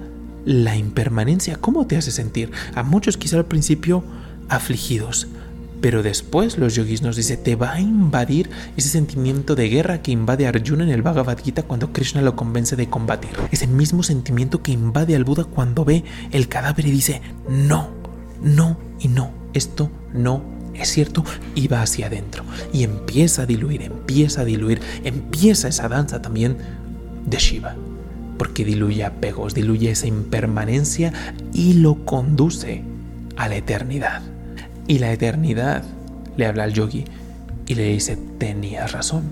la 0.44 0.76
impermanencia. 0.76 1.56
¿Cómo 1.56 1.86
te 1.86 1.96
hace 1.96 2.10
sentir? 2.10 2.50
A 2.74 2.82
muchos 2.82 3.16
quizá 3.16 3.36
al 3.36 3.46
principio 3.46 4.02
afligidos, 4.48 5.28
pero 5.80 6.02
después 6.02 6.58
los 6.58 6.74
yogis 6.74 7.02
nos 7.02 7.16
dice, 7.16 7.36
te 7.36 7.56
va 7.56 7.72
a 7.72 7.80
invadir 7.80 8.50
ese 8.76 8.88
sentimiento 8.88 9.54
de 9.54 9.68
guerra 9.68 10.02
que 10.02 10.12
invade 10.12 10.46
a 10.46 10.50
Arjuna 10.50 10.84
en 10.84 10.90
el 10.90 11.02
Bhagavad 11.02 11.38
Gita 11.38 11.62
cuando 11.62 11.92
Krishna 11.92 12.22
lo 12.22 12.36
convence 12.36 12.76
de 12.76 12.88
combatir. 12.88 13.30
Ese 13.50 13.66
mismo 13.66 14.02
sentimiento 14.02 14.62
que 14.62 14.72
invade 14.72 15.16
al 15.16 15.24
Buda 15.24 15.44
cuando 15.44 15.84
ve 15.84 16.04
el 16.30 16.48
cadáver 16.48 16.86
y 16.86 16.90
dice, 16.90 17.22
no, 17.48 17.90
no 18.42 18.78
y 19.00 19.08
no, 19.08 19.30
esto 19.54 19.90
no 20.12 20.61
es 20.74 20.88
cierto, 20.88 21.24
y 21.54 21.68
va 21.68 21.82
hacia 21.82 22.06
adentro. 22.06 22.44
Y 22.72 22.84
empieza 22.84 23.42
a 23.42 23.46
diluir, 23.46 23.82
empieza 23.82 24.42
a 24.42 24.44
diluir, 24.44 24.80
empieza 25.04 25.68
esa 25.68 25.88
danza 25.88 26.22
también 26.22 26.56
de 27.26 27.38
Shiva. 27.38 27.76
Porque 28.38 28.64
diluye 28.64 29.04
apegos, 29.04 29.54
diluye 29.54 29.90
esa 29.90 30.06
impermanencia 30.06 31.12
y 31.52 31.74
lo 31.74 32.04
conduce 32.04 32.82
a 33.36 33.48
la 33.48 33.56
eternidad. 33.56 34.22
Y 34.88 34.98
la 34.98 35.12
eternidad 35.12 35.84
le 36.36 36.46
habla 36.46 36.64
al 36.64 36.72
yogi 36.72 37.04
y 37.66 37.74
le 37.74 37.84
dice, 37.84 38.18
tenías 38.38 38.92
razón. 38.92 39.24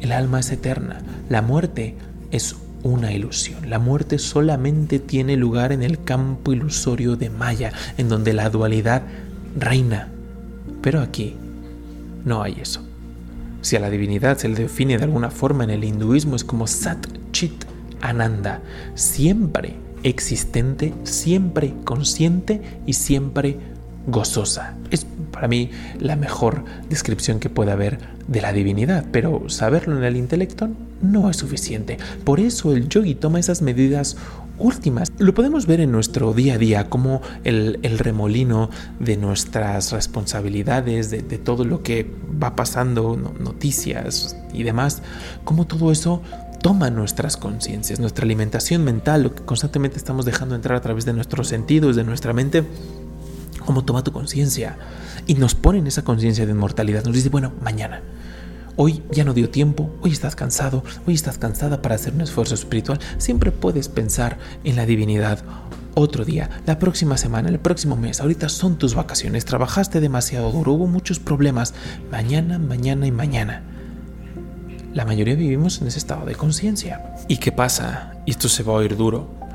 El 0.00 0.12
alma 0.12 0.40
es 0.40 0.50
eterna. 0.50 1.00
La 1.28 1.40
muerte 1.40 1.94
es 2.30 2.56
una 2.82 3.12
ilusión. 3.12 3.70
La 3.70 3.78
muerte 3.78 4.18
solamente 4.18 4.98
tiene 4.98 5.36
lugar 5.36 5.72
en 5.72 5.82
el 5.82 6.02
campo 6.04 6.52
ilusorio 6.52 7.16
de 7.16 7.30
Maya, 7.30 7.72
en 7.96 8.08
donde 8.08 8.32
la 8.32 8.50
dualidad 8.50 9.02
reina. 9.58 10.10
Pero 10.82 11.00
aquí 11.00 11.34
no 12.24 12.42
hay 12.42 12.58
eso. 12.60 12.82
Si 13.60 13.76
a 13.76 13.80
la 13.80 13.90
divinidad 13.90 14.38
se 14.38 14.48
le 14.48 14.54
define 14.54 14.98
de 14.98 15.04
alguna 15.04 15.30
forma 15.30 15.64
en 15.64 15.70
el 15.70 15.84
hinduismo 15.84 16.36
es 16.36 16.44
como 16.44 16.66
Sat 16.66 17.06
Chit 17.32 17.64
Ananda, 18.00 18.62
siempre 18.94 19.76
existente, 20.02 20.94
siempre 21.02 21.74
consciente 21.84 22.60
y 22.86 22.92
siempre 22.92 23.58
gozosa. 24.06 24.76
Es 24.90 25.06
para 25.36 25.48
mí 25.48 25.70
la 26.00 26.16
mejor 26.16 26.64
descripción 26.88 27.40
que 27.40 27.50
puede 27.50 27.70
haber 27.70 27.98
de 28.26 28.40
la 28.40 28.54
divinidad, 28.54 29.04
pero 29.12 29.50
saberlo 29.50 29.94
en 29.98 30.02
el 30.02 30.16
intelecto 30.16 30.70
no 31.02 31.28
es 31.28 31.36
suficiente. 31.36 31.98
Por 32.24 32.40
eso 32.40 32.72
el 32.72 32.88
yogi 32.88 33.14
toma 33.14 33.38
esas 33.38 33.60
medidas 33.60 34.16
últimas. 34.58 35.12
Lo 35.18 35.34
podemos 35.34 35.66
ver 35.66 35.82
en 35.82 35.92
nuestro 35.92 36.32
día 36.32 36.54
a 36.54 36.58
día, 36.58 36.88
como 36.88 37.20
el, 37.44 37.78
remolino 37.98 38.70
de 38.98 39.18
nuestras 39.18 39.92
responsabilidades, 39.92 41.10
de, 41.10 41.20
de, 41.20 41.36
todo 41.36 41.66
lo 41.66 41.82
que 41.82 42.10
va 42.42 42.56
pasando, 42.56 43.14
noticias 43.38 44.38
y 44.54 44.62
demás, 44.62 45.02
como 45.44 45.66
todo 45.66 45.92
eso 45.92 46.22
toma 46.62 46.88
nuestras 46.88 47.36
conciencias, 47.36 48.00
nuestra 48.00 48.24
alimentación 48.24 48.84
mental, 48.84 49.24
lo 49.24 49.34
que 49.34 49.42
constantemente 49.42 49.98
estamos 49.98 50.24
dejando 50.24 50.54
entrar 50.54 50.78
a 50.78 50.80
través 50.80 51.04
de 51.04 51.12
nuestros 51.12 51.48
sentidos, 51.48 51.94
de 51.94 52.04
nuestra 52.04 52.32
mente 52.32 52.64
cómo 53.66 53.84
toma 53.84 54.02
tu 54.02 54.12
conciencia 54.12 54.78
y 55.26 55.34
nos 55.34 55.54
pone 55.54 55.80
en 55.80 55.86
esa 55.86 56.04
conciencia 56.04 56.46
de 56.46 56.52
inmortalidad. 56.52 57.04
Nos 57.04 57.14
dice, 57.14 57.28
bueno, 57.28 57.52
mañana. 57.60 58.00
Hoy 58.76 59.02
ya 59.10 59.24
no 59.24 59.32
dio 59.32 59.48
tiempo, 59.48 59.90
hoy 60.02 60.12
estás 60.12 60.36
cansado, 60.36 60.84
hoy 61.06 61.14
estás 61.14 61.38
cansada 61.38 61.80
para 61.80 61.94
hacer 61.94 62.12
un 62.14 62.20
esfuerzo 62.20 62.54
espiritual. 62.54 63.00
Siempre 63.16 63.50
puedes 63.50 63.88
pensar 63.88 64.38
en 64.64 64.76
la 64.76 64.84
divinidad 64.84 65.42
otro 65.94 66.26
día, 66.26 66.50
la 66.66 66.78
próxima 66.78 67.16
semana, 67.16 67.48
el 67.48 67.58
próximo 67.58 67.96
mes. 67.96 68.20
Ahorita 68.20 68.50
son 68.50 68.76
tus 68.76 68.94
vacaciones, 68.94 69.46
trabajaste 69.46 70.00
demasiado 70.00 70.52
duro, 70.52 70.74
hubo 70.74 70.86
muchos 70.86 71.18
problemas. 71.18 71.72
Mañana, 72.10 72.58
mañana 72.58 73.06
y 73.06 73.12
mañana. 73.12 73.62
La 74.92 75.06
mayoría 75.06 75.34
vivimos 75.34 75.80
en 75.80 75.88
ese 75.88 75.98
estado 75.98 76.26
de 76.26 76.34
conciencia. 76.34 77.14
¿Y 77.28 77.38
qué 77.38 77.52
pasa? 77.52 78.12
Esto 78.26 78.50
se 78.50 78.62
va 78.62 78.74
a 78.74 78.76
oír 78.76 78.94
duro. 78.94 79.45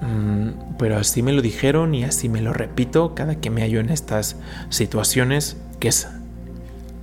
Mm, 0.00 0.76
pero 0.78 0.96
así 0.96 1.22
me 1.22 1.32
lo 1.32 1.42
dijeron 1.42 1.94
y 1.94 2.04
así 2.04 2.28
me 2.28 2.40
lo 2.40 2.52
repito 2.52 3.14
cada 3.14 3.36
que 3.36 3.50
me 3.50 3.62
hallo 3.62 3.80
en 3.80 3.90
estas 3.90 4.36
situaciones, 4.70 5.56
que 5.80 5.88
es 5.88 6.08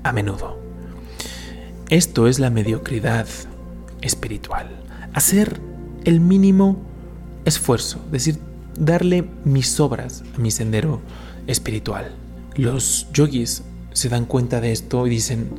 a 0.03 0.11
menudo. 0.11 0.57
Esto 1.89 2.27
es 2.27 2.39
la 2.39 2.49
mediocridad 2.49 3.27
espiritual. 4.01 4.69
Hacer 5.13 5.59
el 6.03 6.19
mínimo 6.19 6.77
esfuerzo, 7.45 7.99
es 8.07 8.11
decir, 8.11 8.39
darle 8.77 9.27
mis 9.43 9.79
obras 9.79 10.23
a 10.35 10.39
mi 10.39 10.51
sendero 10.51 11.01
espiritual. 11.47 12.11
Los 12.55 13.07
yogis 13.13 13.63
se 13.93 14.09
dan 14.09 14.25
cuenta 14.25 14.61
de 14.61 14.71
esto 14.71 15.07
y 15.07 15.09
dicen, 15.09 15.49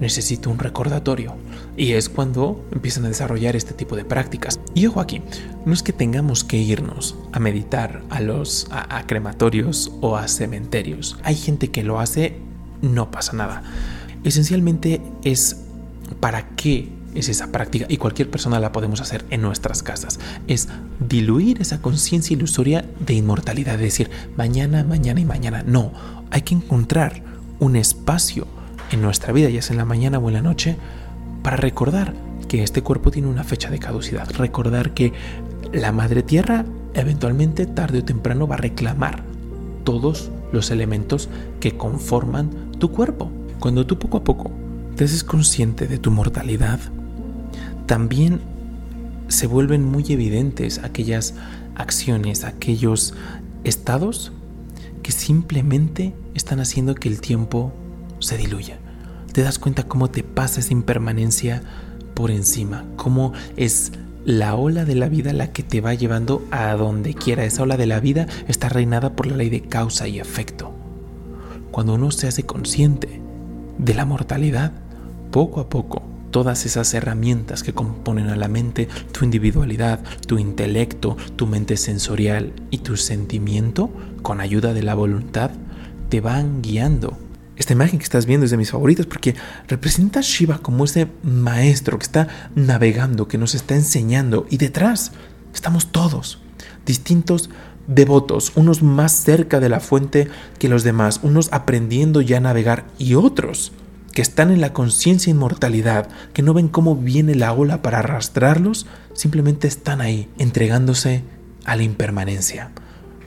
necesito 0.00 0.50
un 0.50 0.58
recordatorio. 0.58 1.34
Y 1.80 1.94
es 1.94 2.10
cuando 2.10 2.62
empiezan 2.72 3.06
a 3.06 3.08
desarrollar 3.08 3.56
este 3.56 3.72
tipo 3.72 3.96
de 3.96 4.04
prácticas. 4.04 4.60
Y 4.74 4.84
ojo 4.84 5.00
aquí, 5.00 5.22
no 5.64 5.72
es 5.72 5.82
que 5.82 5.94
tengamos 5.94 6.44
que 6.44 6.58
irnos 6.58 7.16
a 7.32 7.38
meditar 7.38 8.02
a 8.10 8.20
los 8.20 8.68
a, 8.70 9.02
crematorios 9.06 9.90
o 10.02 10.18
a 10.18 10.28
cementerios. 10.28 11.16
Hay 11.22 11.36
gente 11.36 11.70
que 11.70 11.82
lo 11.82 11.98
hace, 11.98 12.36
no 12.82 13.10
pasa 13.10 13.32
nada. 13.32 13.62
Esencialmente 14.24 15.00
es 15.24 15.62
para 16.20 16.50
qué 16.50 16.90
es 17.14 17.30
esa 17.30 17.50
práctica 17.50 17.86
y 17.88 17.96
cualquier 17.96 18.30
persona 18.30 18.60
la 18.60 18.72
podemos 18.72 19.00
hacer 19.00 19.24
en 19.30 19.40
nuestras 19.40 19.82
casas. 19.82 20.20
Es 20.48 20.68
diluir 20.98 21.62
esa 21.62 21.80
conciencia 21.80 22.34
ilusoria 22.34 22.84
de 23.06 23.14
inmortalidad, 23.14 23.76
es 23.76 23.80
decir, 23.80 24.10
mañana, 24.36 24.84
mañana 24.84 25.20
y 25.20 25.24
mañana. 25.24 25.64
No, 25.66 25.94
hay 26.30 26.42
que 26.42 26.54
encontrar 26.54 27.22
un 27.58 27.76
espacio 27.76 28.46
en 28.92 29.00
nuestra 29.00 29.32
vida, 29.32 29.48
ya 29.48 29.62
sea 29.62 29.72
en 29.72 29.78
la 29.78 29.86
mañana 29.86 30.18
o 30.18 30.28
en 30.28 30.34
la 30.34 30.42
noche, 30.42 30.76
para 31.42 31.56
recordar 31.56 32.14
que 32.48 32.62
este 32.62 32.82
cuerpo 32.82 33.10
tiene 33.10 33.28
una 33.28 33.44
fecha 33.44 33.70
de 33.70 33.78
caducidad, 33.78 34.28
recordar 34.32 34.92
que 34.92 35.12
la 35.72 35.92
madre 35.92 36.22
tierra 36.22 36.64
eventualmente, 36.94 37.66
tarde 37.66 38.00
o 38.00 38.04
temprano, 38.04 38.46
va 38.46 38.56
a 38.56 38.58
reclamar 38.58 39.22
todos 39.84 40.30
los 40.52 40.70
elementos 40.70 41.28
que 41.60 41.76
conforman 41.76 42.50
tu 42.78 42.90
cuerpo. 42.90 43.30
Cuando 43.60 43.86
tú 43.86 43.98
poco 43.98 44.18
a 44.18 44.24
poco 44.24 44.50
te 44.96 45.04
haces 45.04 45.24
consciente 45.24 45.86
de 45.86 45.98
tu 45.98 46.10
mortalidad, 46.10 46.80
también 47.86 48.40
se 49.28 49.46
vuelven 49.46 49.84
muy 49.84 50.04
evidentes 50.08 50.78
aquellas 50.78 51.34
acciones, 51.76 52.44
aquellos 52.44 53.14
estados 53.64 54.32
que 55.02 55.12
simplemente 55.12 56.14
están 56.34 56.60
haciendo 56.60 56.94
que 56.94 57.08
el 57.08 57.20
tiempo 57.20 57.72
se 58.18 58.36
diluya. 58.36 58.78
Te 59.32 59.42
das 59.42 59.58
cuenta 59.58 59.84
cómo 59.84 60.10
te 60.10 60.24
pasa 60.24 60.60
esa 60.60 60.72
impermanencia 60.72 61.62
por 62.14 62.30
encima, 62.30 62.84
cómo 62.96 63.32
es 63.56 63.92
la 64.24 64.54
ola 64.56 64.84
de 64.84 64.94
la 64.94 65.08
vida 65.08 65.32
la 65.32 65.52
que 65.52 65.62
te 65.62 65.80
va 65.80 65.94
llevando 65.94 66.44
a 66.50 66.74
donde 66.74 67.14
quiera. 67.14 67.44
Esa 67.44 67.62
ola 67.62 67.76
de 67.76 67.86
la 67.86 68.00
vida 68.00 68.26
está 68.48 68.68
reinada 68.68 69.14
por 69.14 69.26
la 69.26 69.36
ley 69.36 69.48
de 69.48 69.62
causa 69.62 70.08
y 70.08 70.18
efecto. 70.18 70.72
Cuando 71.70 71.94
uno 71.94 72.10
se 72.10 72.26
hace 72.26 72.42
consciente 72.42 73.20
de 73.78 73.94
la 73.94 74.04
mortalidad, 74.04 74.72
poco 75.30 75.60
a 75.60 75.68
poco 75.68 76.02
todas 76.32 76.66
esas 76.66 76.92
herramientas 76.94 77.62
que 77.62 77.72
componen 77.72 78.28
a 78.28 78.36
la 78.36 78.48
mente, 78.48 78.88
tu 79.12 79.24
individualidad, 79.24 80.00
tu 80.26 80.38
intelecto, 80.38 81.16
tu 81.36 81.46
mente 81.46 81.76
sensorial 81.76 82.52
y 82.70 82.78
tu 82.78 82.96
sentimiento, 82.96 83.90
con 84.22 84.40
ayuda 84.40 84.74
de 84.74 84.82
la 84.82 84.94
voluntad, 84.94 85.50
te 86.08 86.20
van 86.20 86.62
guiando 86.62 87.16
esta 87.60 87.74
imagen 87.74 87.98
que 87.98 88.04
estás 88.04 88.24
viendo 88.24 88.46
es 88.46 88.50
de 88.50 88.56
mis 88.56 88.70
favoritas 88.70 89.04
porque 89.04 89.34
representa 89.68 90.20
a 90.20 90.22
Shiva 90.22 90.58
como 90.58 90.84
ese 90.84 91.08
maestro 91.22 91.98
que 91.98 92.04
está 92.04 92.28
navegando, 92.54 93.28
que 93.28 93.36
nos 93.36 93.54
está 93.54 93.74
enseñando 93.74 94.46
y 94.48 94.56
detrás 94.56 95.12
estamos 95.52 95.92
todos, 95.92 96.40
distintos 96.86 97.50
devotos, 97.86 98.52
unos 98.54 98.82
más 98.82 99.12
cerca 99.12 99.60
de 99.60 99.68
la 99.68 99.80
fuente 99.80 100.28
que 100.58 100.70
los 100.70 100.84
demás, 100.84 101.20
unos 101.22 101.52
aprendiendo 101.52 102.22
ya 102.22 102.38
a 102.38 102.40
navegar 102.40 102.86
y 102.98 103.14
otros 103.14 103.72
que 104.14 104.22
están 104.22 104.50
en 104.50 104.62
la 104.62 104.72
conciencia 104.72 105.30
inmortalidad, 105.30 106.08
que 106.32 106.42
no 106.42 106.54
ven 106.54 106.68
cómo 106.68 106.96
viene 106.96 107.34
la 107.34 107.52
ola 107.52 107.82
para 107.82 107.98
arrastrarlos, 107.98 108.86
simplemente 109.12 109.68
están 109.68 110.00
ahí, 110.00 110.30
entregándose 110.38 111.24
a 111.66 111.76
la 111.76 111.82
impermanencia. 111.82 112.70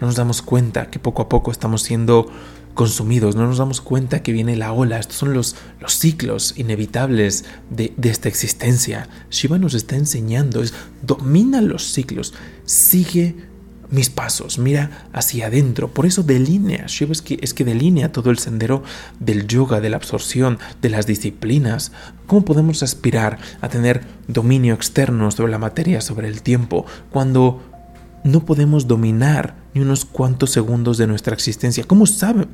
No 0.01 0.07
nos 0.07 0.15
damos 0.15 0.41
cuenta 0.41 0.89
que 0.89 0.97
poco 0.97 1.21
a 1.21 1.29
poco 1.29 1.51
estamos 1.51 1.83
siendo 1.83 2.29
consumidos, 2.73 3.35
no 3.35 3.45
nos 3.45 3.57
damos 3.57 3.81
cuenta 3.81 4.23
que 4.23 4.31
viene 4.31 4.55
la 4.55 4.73
ola, 4.73 4.99
estos 4.99 5.17
son 5.17 5.33
los, 5.33 5.55
los 5.79 5.97
ciclos 5.97 6.53
inevitables 6.57 7.45
de, 7.69 7.93
de, 7.97 8.09
esta 8.09 8.29
existencia. 8.29 9.07
Shiva 9.29 9.57
nos 9.57 9.73
está 9.73 9.95
enseñando, 9.95 10.61
es, 10.61 10.73
domina 11.01 11.61
los 11.61 11.83
ciclos, 11.93 12.33
sigue 12.65 13.35
mis 13.89 14.09
pasos, 14.09 14.57
mira 14.57 15.07
hacia 15.13 15.47
adentro, 15.47 15.93
por 15.93 16.07
eso 16.07 16.23
delinea, 16.23 16.85
Shiva 16.87 17.11
es 17.11 17.21
que, 17.21 17.37
es 17.41 17.53
que 17.53 17.63
delinea 17.63 18.11
todo 18.11 18.31
el 18.31 18.39
sendero 18.39 18.83
del 19.19 19.47
yoga, 19.47 19.81
de 19.81 19.91
la 19.91 19.97
absorción, 19.97 20.57
de 20.81 20.89
las 20.89 21.05
disciplinas. 21.05 21.91
¿Cómo 22.25 22.43
podemos 22.43 22.81
aspirar 22.81 23.37
a 23.61 23.69
tener 23.69 24.01
dominio 24.27 24.73
externo 24.73 25.29
sobre 25.29 25.51
la 25.51 25.59
materia, 25.59 26.01
sobre 26.01 26.27
el 26.27 26.41
tiempo, 26.41 26.87
cuando 27.11 27.61
no 28.23 28.45
podemos 28.45 28.87
dominar 28.87 29.55
ni 29.73 29.81
unos 29.81 30.05
cuantos 30.05 30.51
segundos 30.51 30.97
de 30.97 31.07
nuestra 31.07 31.33
existencia. 31.33 31.83
¿Cómo, 31.85 32.05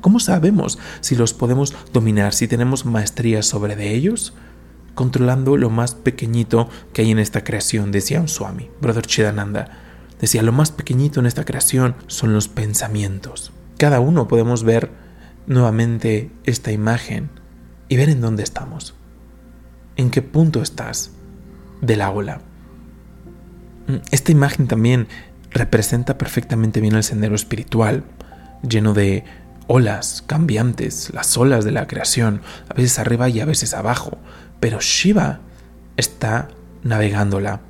¿Cómo 0.02 0.20
sabemos 0.20 0.80
si 1.02 1.16
los 1.16 1.34
podemos 1.34 1.76
dominar, 1.94 2.34
si 2.34 2.48
tenemos 2.48 2.86
maestría 2.86 3.44
sobre 3.44 3.76
de 3.76 3.94
ellos? 3.94 4.34
Controlando 4.96 5.58
lo 5.58 5.70
más 5.70 5.96
pequeñito 5.96 6.70
que 6.94 7.04
hay 7.04 7.12
en 7.12 7.20
esta 7.20 7.44
creación, 7.44 7.92
decía 7.92 8.20
un 8.20 8.28
Swami, 8.28 8.70
Brother 8.82 9.06
Chidananda. 9.06 9.78
Decía, 10.20 10.44
lo 10.44 10.52
más 10.52 10.72
pequeñito 10.72 11.20
en 11.20 11.28
esta 11.28 11.46
creación 11.46 11.96
son 12.08 12.34
los 12.34 12.50
pensamientos. 12.50 13.52
Cada 13.78 14.02
uno 14.02 14.28
podemos 14.28 14.64
ver 14.64 14.92
nuevamente 15.48 16.32
esta 16.44 16.72
imagen 16.72 17.30
y 17.88 17.96
ver 17.96 18.10
en 18.10 18.20
dónde 18.20 18.44
estamos. 18.44 18.96
¿En 19.96 20.12
qué 20.12 20.22
punto 20.22 20.62
estás 20.62 21.12
de 21.82 21.96
la 21.96 22.12
ola? 22.12 22.42
Esta 24.12 24.32
imagen 24.32 24.68
también 24.68 25.08
representa 25.52 26.18
perfectamente 26.18 26.82
bien 26.82 26.96
el 26.96 27.04
sendero 27.04 27.36
espiritual, 27.36 28.04
lleno 28.68 28.94
de 28.94 29.24
olas 29.68 30.24
cambiantes, 30.26 31.12
las 31.14 31.38
olas 31.38 31.64
de 31.64 31.72
la 31.72 31.88
creación, 31.88 32.42
a 32.70 32.74
veces 32.74 33.00
arriba 33.00 33.30
y 33.30 33.40
a 33.40 33.46
veces 33.46 33.74
abajo, 33.74 34.18
pero 34.60 34.80
Shiva 34.82 35.40
está 35.96 36.50
navegándola. 36.84 37.62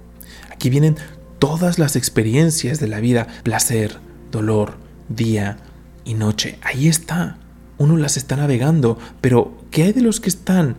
Aquí 0.51 0.69
vienen 0.69 0.97
todas 1.39 1.79
las 1.79 1.95
experiencias 1.95 2.79
de 2.79 2.87
la 2.87 2.99
vida, 2.99 3.27
placer, 3.43 3.97
dolor, 4.31 4.77
día 5.09 5.57
y 6.05 6.13
noche. 6.13 6.59
Ahí 6.61 6.87
está. 6.87 7.37
Uno 7.77 7.97
las 7.97 8.17
está 8.17 8.35
navegando, 8.35 8.97
pero 9.21 9.57
¿qué 9.71 9.83
hay 9.83 9.93
de 9.93 10.01
los 10.01 10.19
que 10.19 10.29
están 10.29 10.75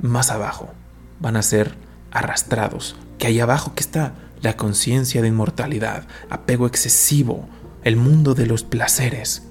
más 0.00 0.30
abajo? 0.30 0.70
Van 1.20 1.36
a 1.36 1.42
ser 1.42 1.74
arrastrados. 2.10 2.96
¿Qué 3.18 3.28
hay 3.28 3.40
abajo 3.40 3.74
que 3.74 3.82
está? 3.82 4.14
La 4.42 4.56
conciencia 4.56 5.22
de 5.22 5.28
inmortalidad, 5.28 6.06
apego 6.28 6.66
excesivo, 6.66 7.48
el 7.84 7.96
mundo 7.96 8.34
de 8.34 8.46
los 8.46 8.64
placeres. 8.64 9.44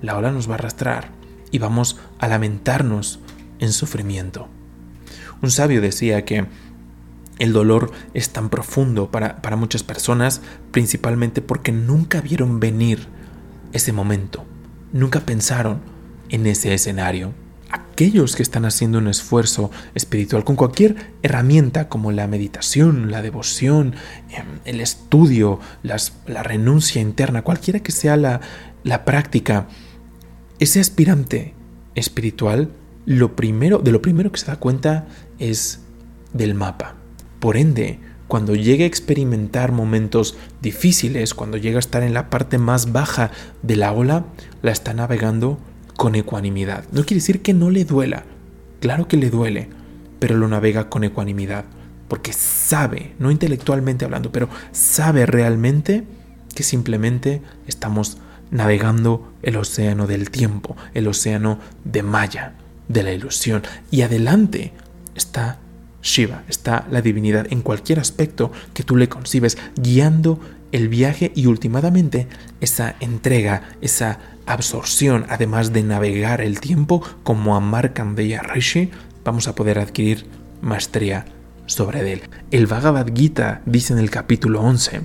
La 0.00 0.16
ola 0.16 0.32
nos 0.32 0.48
va 0.48 0.52
a 0.52 0.58
arrastrar 0.58 1.10
y 1.50 1.58
vamos 1.58 1.98
a 2.18 2.28
lamentarnos 2.28 3.20
en 3.58 3.72
sufrimiento. 3.72 4.48
Un 5.42 5.50
sabio 5.50 5.80
decía 5.80 6.24
que 6.24 6.46
el 7.38 7.52
dolor 7.52 7.92
es 8.14 8.30
tan 8.30 8.48
profundo 8.48 9.10
para, 9.10 9.42
para 9.42 9.56
muchas 9.56 9.82
personas 9.82 10.40
principalmente 10.70 11.42
porque 11.42 11.72
nunca 11.72 12.20
vieron 12.20 12.60
venir 12.60 13.08
ese 13.72 13.92
momento, 13.92 14.44
nunca 14.92 15.20
pensaron 15.20 15.80
en 16.28 16.46
ese 16.46 16.72
escenario 16.74 17.34
aquellos 17.94 18.34
que 18.34 18.42
están 18.42 18.64
haciendo 18.64 18.98
un 18.98 19.06
esfuerzo 19.06 19.70
espiritual 19.94 20.42
con 20.42 20.56
cualquier 20.56 20.96
herramienta 21.22 21.88
como 21.88 22.10
la 22.10 22.26
meditación, 22.26 23.12
la 23.12 23.22
devoción, 23.22 23.94
em, 24.30 24.58
el 24.64 24.80
estudio, 24.80 25.60
la 25.84 26.42
renuncia 26.42 27.00
interna, 27.00 27.42
cualquiera 27.42 27.78
que 27.80 27.92
sea 27.92 28.16
la, 28.16 28.40
la 28.82 29.04
práctica, 29.04 29.68
ese 30.58 30.80
aspirante 30.80 31.54
espiritual, 31.94 32.70
lo 33.06 33.36
primero, 33.36 33.78
de 33.78 33.92
lo 33.92 34.02
primero 34.02 34.32
que 34.32 34.40
se 34.40 34.46
da 34.46 34.56
cuenta 34.56 35.06
es 35.38 35.80
del 36.32 36.54
mapa. 36.54 36.96
Por 37.38 37.56
ende, 37.56 38.00
cuando 38.26 38.56
llegue 38.56 38.82
a 38.84 38.88
experimentar 38.88 39.70
momentos 39.70 40.36
difíciles, 40.60 41.32
cuando 41.32 41.58
llega 41.58 41.76
a 41.76 41.78
estar 41.78 42.02
en 42.02 42.12
la 42.12 42.28
parte 42.28 42.58
más 42.58 42.90
baja 42.90 43.30
de 43.62 43.76
la 43.76 43.92
ola, 43.92 44.24
la 44.62 44.72
está 44.72 44.94
navegando 44.94 45.60
con 45.96 46.14
ecuanimidad. 46.14 46.84
No 46.92 47.04
quiere 47.04 47.20
decir 47.20 47.42
que 47.42 47.54
no 47.54 47.70
le 47.70 47.84
duela, 47.84 48.24
claro 48.80 49.08
que 49.08 49.16
le 49.16 49.30
duele, 49.30 49.68
pero 50.18 50.36
lo 50.36 50.48
navega 50.48 50.88
con 50.88 51.04
ecuanimidad, 51.04 51.64
porque 52.08 52.32
sabe, 52.32 53.14
no 53.18 53.30
intelectualmente 53.30 54.04
hablando, 54.04 54.32
pero 54.32 54.48
sabe 54.72 55.26
realmente 55.26 56.04
que 56.54 56.62
simplemente 56.62 57.42
estamos 57.66 58.18
navegando 58.50 59.32
el 59.42 59.56
océano 59.56 60.06
del 60.06 60.30
tiempo, 60.30 60.76
el 60.94 61.08
océano 61.08 61.58
de 61.84 62.02
Maya, 62.02 62.54
de 62.88 63.02
la 63.02 63.12
ilusión, 63.12 63.62
y 63.90 64.02
adelante 64.02 64.72
está 65.14 65.58
Shiva, 66.02 66.44
está 66.48 66.86
la 66.90 67.00
divinidad 67.00 67.46
en 67.50 67.62
cualquier 67.62 67.98
aspecto 67.98 68.52
que 68.74 68.82
tú 68.82 68.96
le 68.96 69.08
concibes, 69.08 69.56
guiando 69.74 70.38
el 70.70 70.88
viaje 70.88 71.32
y 71.34 71.46
últimamente 71.46 72.28
esa 72.60 72.96
entrega, 73.00 73.62
esa 73.80 74.18
absorción, 74.46 75.26
además 75.28 75.72
de 75.72 75.82
navegar 75.82 76.40
el 76.40 76.60
tiempo 76.60 77.02
como 77.22 77.56
a 77.56 77.60
Markandeya 77.60 78.42
Rishi, 78.42 78.90
vamos 79.24 79.48
a 79.48 79.54
poder 79.54 79.78
adquirir 79.78 80.26
maestría 80.60 81.26
sobre 81.66 82.12
él. 82.12 82.22
El 82.50 82.66
Bhagavad 82.66 83.06
Gita 83.14 83.62
dice 83.66 83.92
en 83.92 83.98
el 83.98 84.10
capítulo 84.10 84.60
11, 84.60 85.00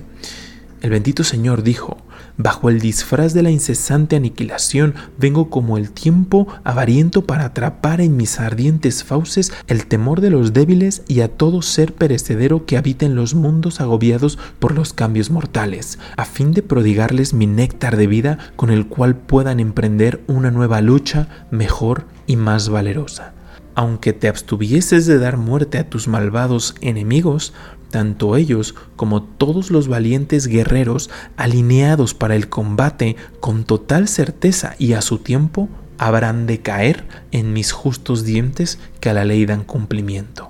el 0.80 0.90
bendito 0.90 1.24
Señor 1.24 1.62
dijo, 1.62 1.98
Bajo 2.36 2.70
el 2.70 2.80
disfraz 2.80 3.34
de 3.34 3.42
la 3.42 3.50
incesante 3.50 4.16
aniquilación 4.16 4.94
vengo 5.18 5.50
como 5.50 5.76
el 5.76 5.90
tiempo 5.90 6.46
avariento 6.64 7.26
para 7.26 7.44
atrapar 7.44 8.00
en 8.00 8.16
mis 8.16 8.40
ardientes 8.40 9.04
fauces 9.04 9.52
el 9.66 9.86
temor 9.86 10.20
de 10.20 10.30
los 10.30 10.52
débiles 10.52 11.02
y 11.06 11.20
a 11.20 11.28
todo 11.28 11.60
ser 11.60 11.94
perecedero 11.94 12.64
que 12.64 12.78
habita 12.78 13.04
en 13.04 13.14
los 13.14 13.34
mundos 13.34 13.80
agobiados 13.80 14.38
por 14.58 14.74
los 14.74 14.94
cambios 14.94 15.30
mortales, 15.30 15.98
a 16.16 16.24
fin 16.24 16.52
de 16.52 16.62
prodigarles 16.62 17.34
mi 17.34 17.46
néctar 17.46 17.96
de 17.96 18.06
vida 18.06 18.38
con 18.56 18.70
el 18.70 18.86
cual 18.86 19.16
puedan 19.16 19.60
emprender 19.60 20.22
una 20.26 20.50
nueva 20.50 20.80
lucha 20.80 21.46
mejor 21.50 22.06
y 22.26 22.36
más 22.36 22.70
valerosa. 22.70 23.34
Aunque 23.74 24.12
te 24.12 24.28
abstuvieses 24.28 25.06
de 25.06 25.18
dar 25.18 25.36
muerte 25.36 25.78
a 25.78 25.88
tus 25.88 26.08
malvados 26.08 26.74
enemigos, 26.80 27.54
tanto 27.90 28.36
ellos 28.36 28.74
como 28.96 29.22
todos 29.22 29.70
los 29.70 29.88
valientes 29.88 30.46
guerreros 30.46 31.10
alineados 31.36 32.14
para 32.14 32.36
el 32.36 32.48
combate 32.48 33.16
con 33.40 33.64
total 33.64 34.08
certeza 34.08 34.74
y 34.78 34.94
a 34.94 35.02
su 35.02 35.18
tiempo 35.18 35.68
habrán 35.98 36.46
de 36.46 36.60
caer 36.60 37.04
en 37.30 37.52
mis 37.52 37.72
justos 37.72 38.24
dientes 38.24 38.78
que 39.00 39.10
a 39.10 39.12
la 39.12 39.26
ley 39.26 39.44
dan 39.44 39.64
cumplimiento. 39.64 40.48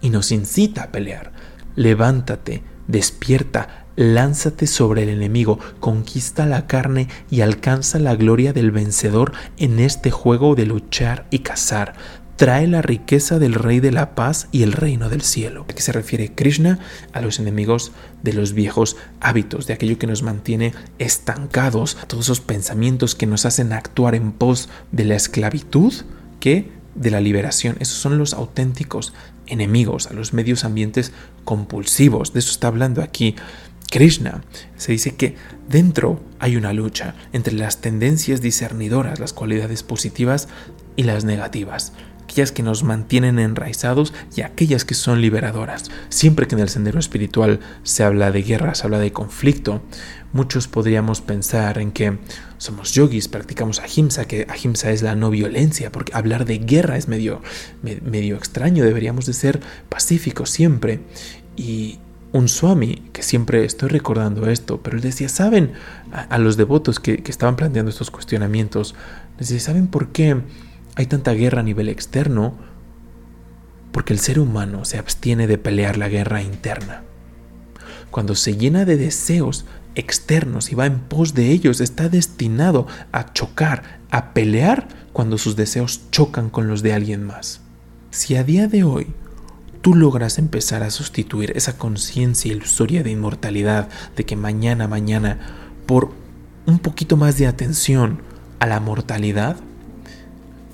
Y 0.00 0.10
nos 0.10 0.32
incita 0.32 0.84
a 0.84 0.92
pelear. 0.92 1.32
Levántate, 1.76 2.62
despierta, 2.88 3.86
lánzate 3.94 4.66
sobre 4.66 5.02
el 5.02 5.08
enemigo, 5.08 5.58
conquista 5.80 6.46
la 6.46 6.66
carne 6.66 7.08
y 7.30 7.40
alcanza 7.40 7.98
la 7.98 8.14
gloria 8.14 8.52
del 8.52 8.70
vencedor 8.70 9.32
en 9.56 9.80
este 9.80 10.10
juego 10.10 10.54
de 10.54 10.66
luchar 10.66 11.26
y 11.30 11.40
cazar 11.40 11.94
trae 12.38 12.68
la 12.68 12.82
riqueza 12.82 13.40
del 13.40 13.52
Rey 13.52 13.80
de 13.80 13.90
la 13.90 14.14
Paz 14.14 14.46
y 14.52 14.62
el 14.62 14.72
reino 14.72 15.08
del 15.08 15.22
cielo. 15.22 15.66
¿A 15.68 15.74
qué 15.74 15.82
se 15.82 15.90
refiere 15.90 16.32
Krishna? 16.36 16.78
A 17.12 17.20
los 17.20 17.40
enemigos 17.40 17.90
de 18.22 18.32
los 18.32 18.52
viejos 18.52 18.96
hábitos, 19.20 19.66
de 19.66 19.74
aquello 19.74 19.98
que 19.98 20.06
nos 20.06 20.22
mantiene 20.22 20.72
estancados, 21.00 21.96
todos 22.06 22.26
esos 22.26 22.40
pensamientos 22.40 23.16
que 23.16 23.26
nos 23.26 23.44
hacen 23.44 23.72
actuar 23.72 24.14
en 24.14 24.30
pos 24.30 24.68
de 24.92 25.04
la 25.04 25.16
esclavitud 25.16 25.92
que 26.38 26.70
de 26.94 27.10
la 27.10 27.20
liberación. 27.20 27.76
Esos 27.80 27.98
son 27.98 28.18
los 28.18 28.34
auténticos 28.34 29.14
enemigos, 29.48 30.06
a 30.06 30.12
los 30.12 30.32
medios 30.32 30.62
ambientes 30.62 31.10
compulsivos. 31.44 32.32
De 32.34 32.38
eso 32.38 32.52
está 32.52 32.68
hablando 32.68 33.02
aquí 33.02 33.34
Krishna. 33.90 34.44
Se 34.76 34.92
dice 34.92 35.16
que 35.16 35.34
dentro 35.68 36.20
hay 36.38 36.54
una 36.54 36.72
lucha 36.72 37.16
entre 37.32 37.54
las 37.54 37.80
tendencias 37.80 38.40
discernidoras, 38.40 39.18
las 39.18 39.32
cualidades 39.32 39.82
positivas 39.82 40.46
y 40.94 41.02
las 41.02 41.24
negativas 41.24 41.94
aquellas 42.28 42.52
que 42.52 42.62
nos 42.62 42.84
mantienen 42.84 43.38
enraizados 43.38 44.12
y 44.36 44.42
aquellas 44.42 44.84
que 44.84 44.94
son 44.94 45.22
liberadoras. 45.22 45.90
Siempre 46.10 46.46
que 46.46 46.54
en 46.54 46.60
el 46.60 46.68
sendero 46.68 46.98
espiritual 46.98 47.60
se 47.84 48.04
habla 48.04 48.30
de 48.30 48.42
guerra, 48.42 48.74
se 48.74 48.84
habla 48.84 48.98
de 48.98 49.12
conflicto, 49.12 49.80
muchos 50.34 50.68
podríamos 50.68 51.22
pensar 51.22 51.78
en 51.78 51.90
que 51.90 52.18
somos 52.58 52.92
yogis, 52.92 53.28
practicamos 53.28 53.80
ahimsa, 53.80 54.26
que 54.26 54.46
ahimsa 54.50 54.90
es 54.90 55.00
la 55.00 55.14
no 55.14 55.30
violencia, 55.30 55.90
porque 55.90 56.12
hablar 56.14 56.44
de 56.44 56.58
guerra 56.58 56.98
es 56.98 57.08
medio, 57.08 57.40
medio 57.82 58.36
extraño, 58.36 58.84
deberíamos 58.84 59.24
de 59.24 59.32
ser 59.32 59.60
pacíficos 59.88 60.50
siempre. 60.50 61.00
Y, 61.56 61.98
un 62.30 62.46
swami, 62.46 63.08
que 63.14 63.22
siempre 63.22 63.64
estoy 63.64 63.88
recordando 63.88 64.50
esto, 64.50 64.82
pero 64.82 64.98
él 64.98 65.02
decía, 65.02 65.30
¿saben? 65.30 65.72
A, 66.12 66.36
los 66.36 66.58
devotos 66.58 67.00
que, 67.00 67.22
estaban 67.26 67.56
planteando 67.56 67.90
estos 67.90 68.10
cuestionamientos, 68.10 68.94
decía, 69.38 69.58
¿saben 69.60 69.86
por 69.86 70.08
qué 70.08 70.42
hay 70.98 71.06
tanta 71.06 71.32
guerra 71.32 71.60
a 71.60 71.62
nivel 71.62 71.88
externo? 71.88 72.54
Porque 73.92 74.12
el 74.12 74.18
ser 74.18 74.40
humano 74.40 74.84
se 74.84 74.98
abstiene 74.98 75.46
de 75.46 75.56
pelear 75.56 75.96
la 75.96 76.08
guerra 76.08 76.42
interna. 76.42 77.04
Cuando 78.10 78.34
se 78.34 78.56
llena 78.56 78.84
de 78.84 78.96
deseos 78.96 79.64
externos 79.94 80.72
y 80.72 80.74
va 80.74 80.86
en 80.86 80.98
pos 80.98 81.34
de 81.34 81.52
ellos, 81.52 81.80
está 81.80 82.08
destinado 82.08 82.88
a 83.12 83.32
chocar, 83.32 84.00
a 84.10 84.34
pelear 84.34 84.88
cuando 85.12 85.38
sus 85.38 85.54
deseos 85.54 86.10
chocan 86.10 86.50
con 86.50 86.66
los 86.66 86.82
de 86.82 86.92
alguien 86.92 87.22
más. 87.22 87.60
Si 88.10 88.34
a 88.34 88.42
día 88.42 88.66
de 88.66 88.82
hoy 88.82 89.06
tú 89.82 89.94
logras 89.94 90.38
empezar 90.38 90.82
a 90.82 90.90
sustituir 90.90 91.52
esa 91.54 91.78
conciencia 91.78 92.52
ilusoria 92.52 93.04
de 93.04 93.12
inmortalidad, 93.12 93.88
de 94.16 94.26
que 94.26 94.34
mañana, 94.34 94.88
mañana, 94.88 95.38
por 95.86 96.10
un 96.66 96.80
poquito 96.80 97.16
más 97.16 97.38
de 97.38 97.46
atención 97.46 98.20
a 98.58 98.66
la 98.66 98.80
mortalidad, 98.80 99.58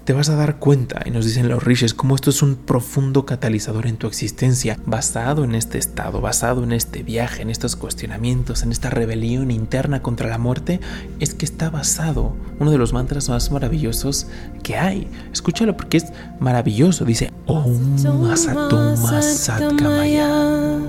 te 0.04 0.12
vas 0.12 0.28
a 0.28 0.36
dar 0.36 0.58
cuenta, 0.58 1.00
y 1.06 1.10
nos 1.10 1.24
dicen 1.24 1.48
los 1.48 1.64
rishis, 1.64 1.94
cómo 1.94 2.14
esto 2.14 2.28
es 2.28 2.42
un 2.42 2.56
profundo 2.56 3.24
catalizador 3.24 3.86
en 3.86 3.96
tu 3.96 4.06
existencia, 4.06 4.78
basado 4.84 5.44
en 5.44 5.54
este 5.54 5.78
estado, 5.78 6.20
basado 6.20 6.62
en 6.62 6.72
este 6.72 7.02
viaje, 7.02 7.40
en 7.40 7.48
estos 7.48 7.74
cuestionamientos, 7.74 8.62
en 8.62 8.72
esta 8.72 8.90
rebelión 8.90 9.50
interna 9.50 10.02
contra 10.02 10.28
la 10.28 10.36
muerte, 10.36 10.80
es 11.20 11.32
que 11.32 11.46
está 11.46 11.70
basado, 11.70 12.34
uno 12.58 12.70
de 12.70 12.76
los 12.76 12.92
mantras 12.92 13.30
más 13.30 13.50
maravillosos 13.50 14.26
que 14.62 14.76
hay. 14.76 15.08
Escúchalo 15.32 15.74
porque 15.76 15.96
es 15.96 16.06
maravilloso, 16.38 17.06
dice 17.06 17.32
Om 17.46 18.30
Asatoma 18.30 19.22
Satkamaya. 19.22 20.80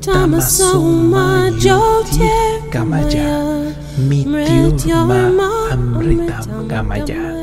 Tamasoma 0.00 1.50
Kamaya. 2.70 3.40
Mityurma 3.98 5.30
Amritam 5.70 6.66
Gamaya 6.66 7.41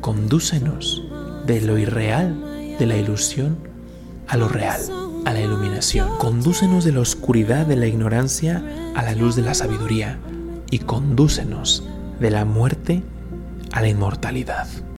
condúcenos 0.00 1.04
de 1.46 1.60
lo 1.60 1.78
irreal, 1.78 2.76
de 2.78 2.86
la 2.86 2.96
ilusión, 2.96 3.58
a 4.26 4.36
lo 4.36 4.48
real, 4.48 4.80
a 5.24 5.32
la 5.32 5.40
iluminación. 5.40 6.18
Condúcenos 6.18 6.84
de 6.84 6.92
la 6.92 7.00
oscuridad, 7.00 7.66
de 7.66 7.76
la 7.76 7.86
ignorancia, 7.86 8.62
a 8.94 9.02
la 9.02 9.14
luz 9.14 9.36
de 9.36 9.42
la 9.42 9.54
sabiduría. 9.54 10.18
Y 10.70 10.80
condúcenos 10.80 11.84
de 12.20 12.30
la 12.30 12.44
muerte 12.44 13.02
a 13.72 13.80
la 13.80 13.88
inmortalidad. 13.88 14.66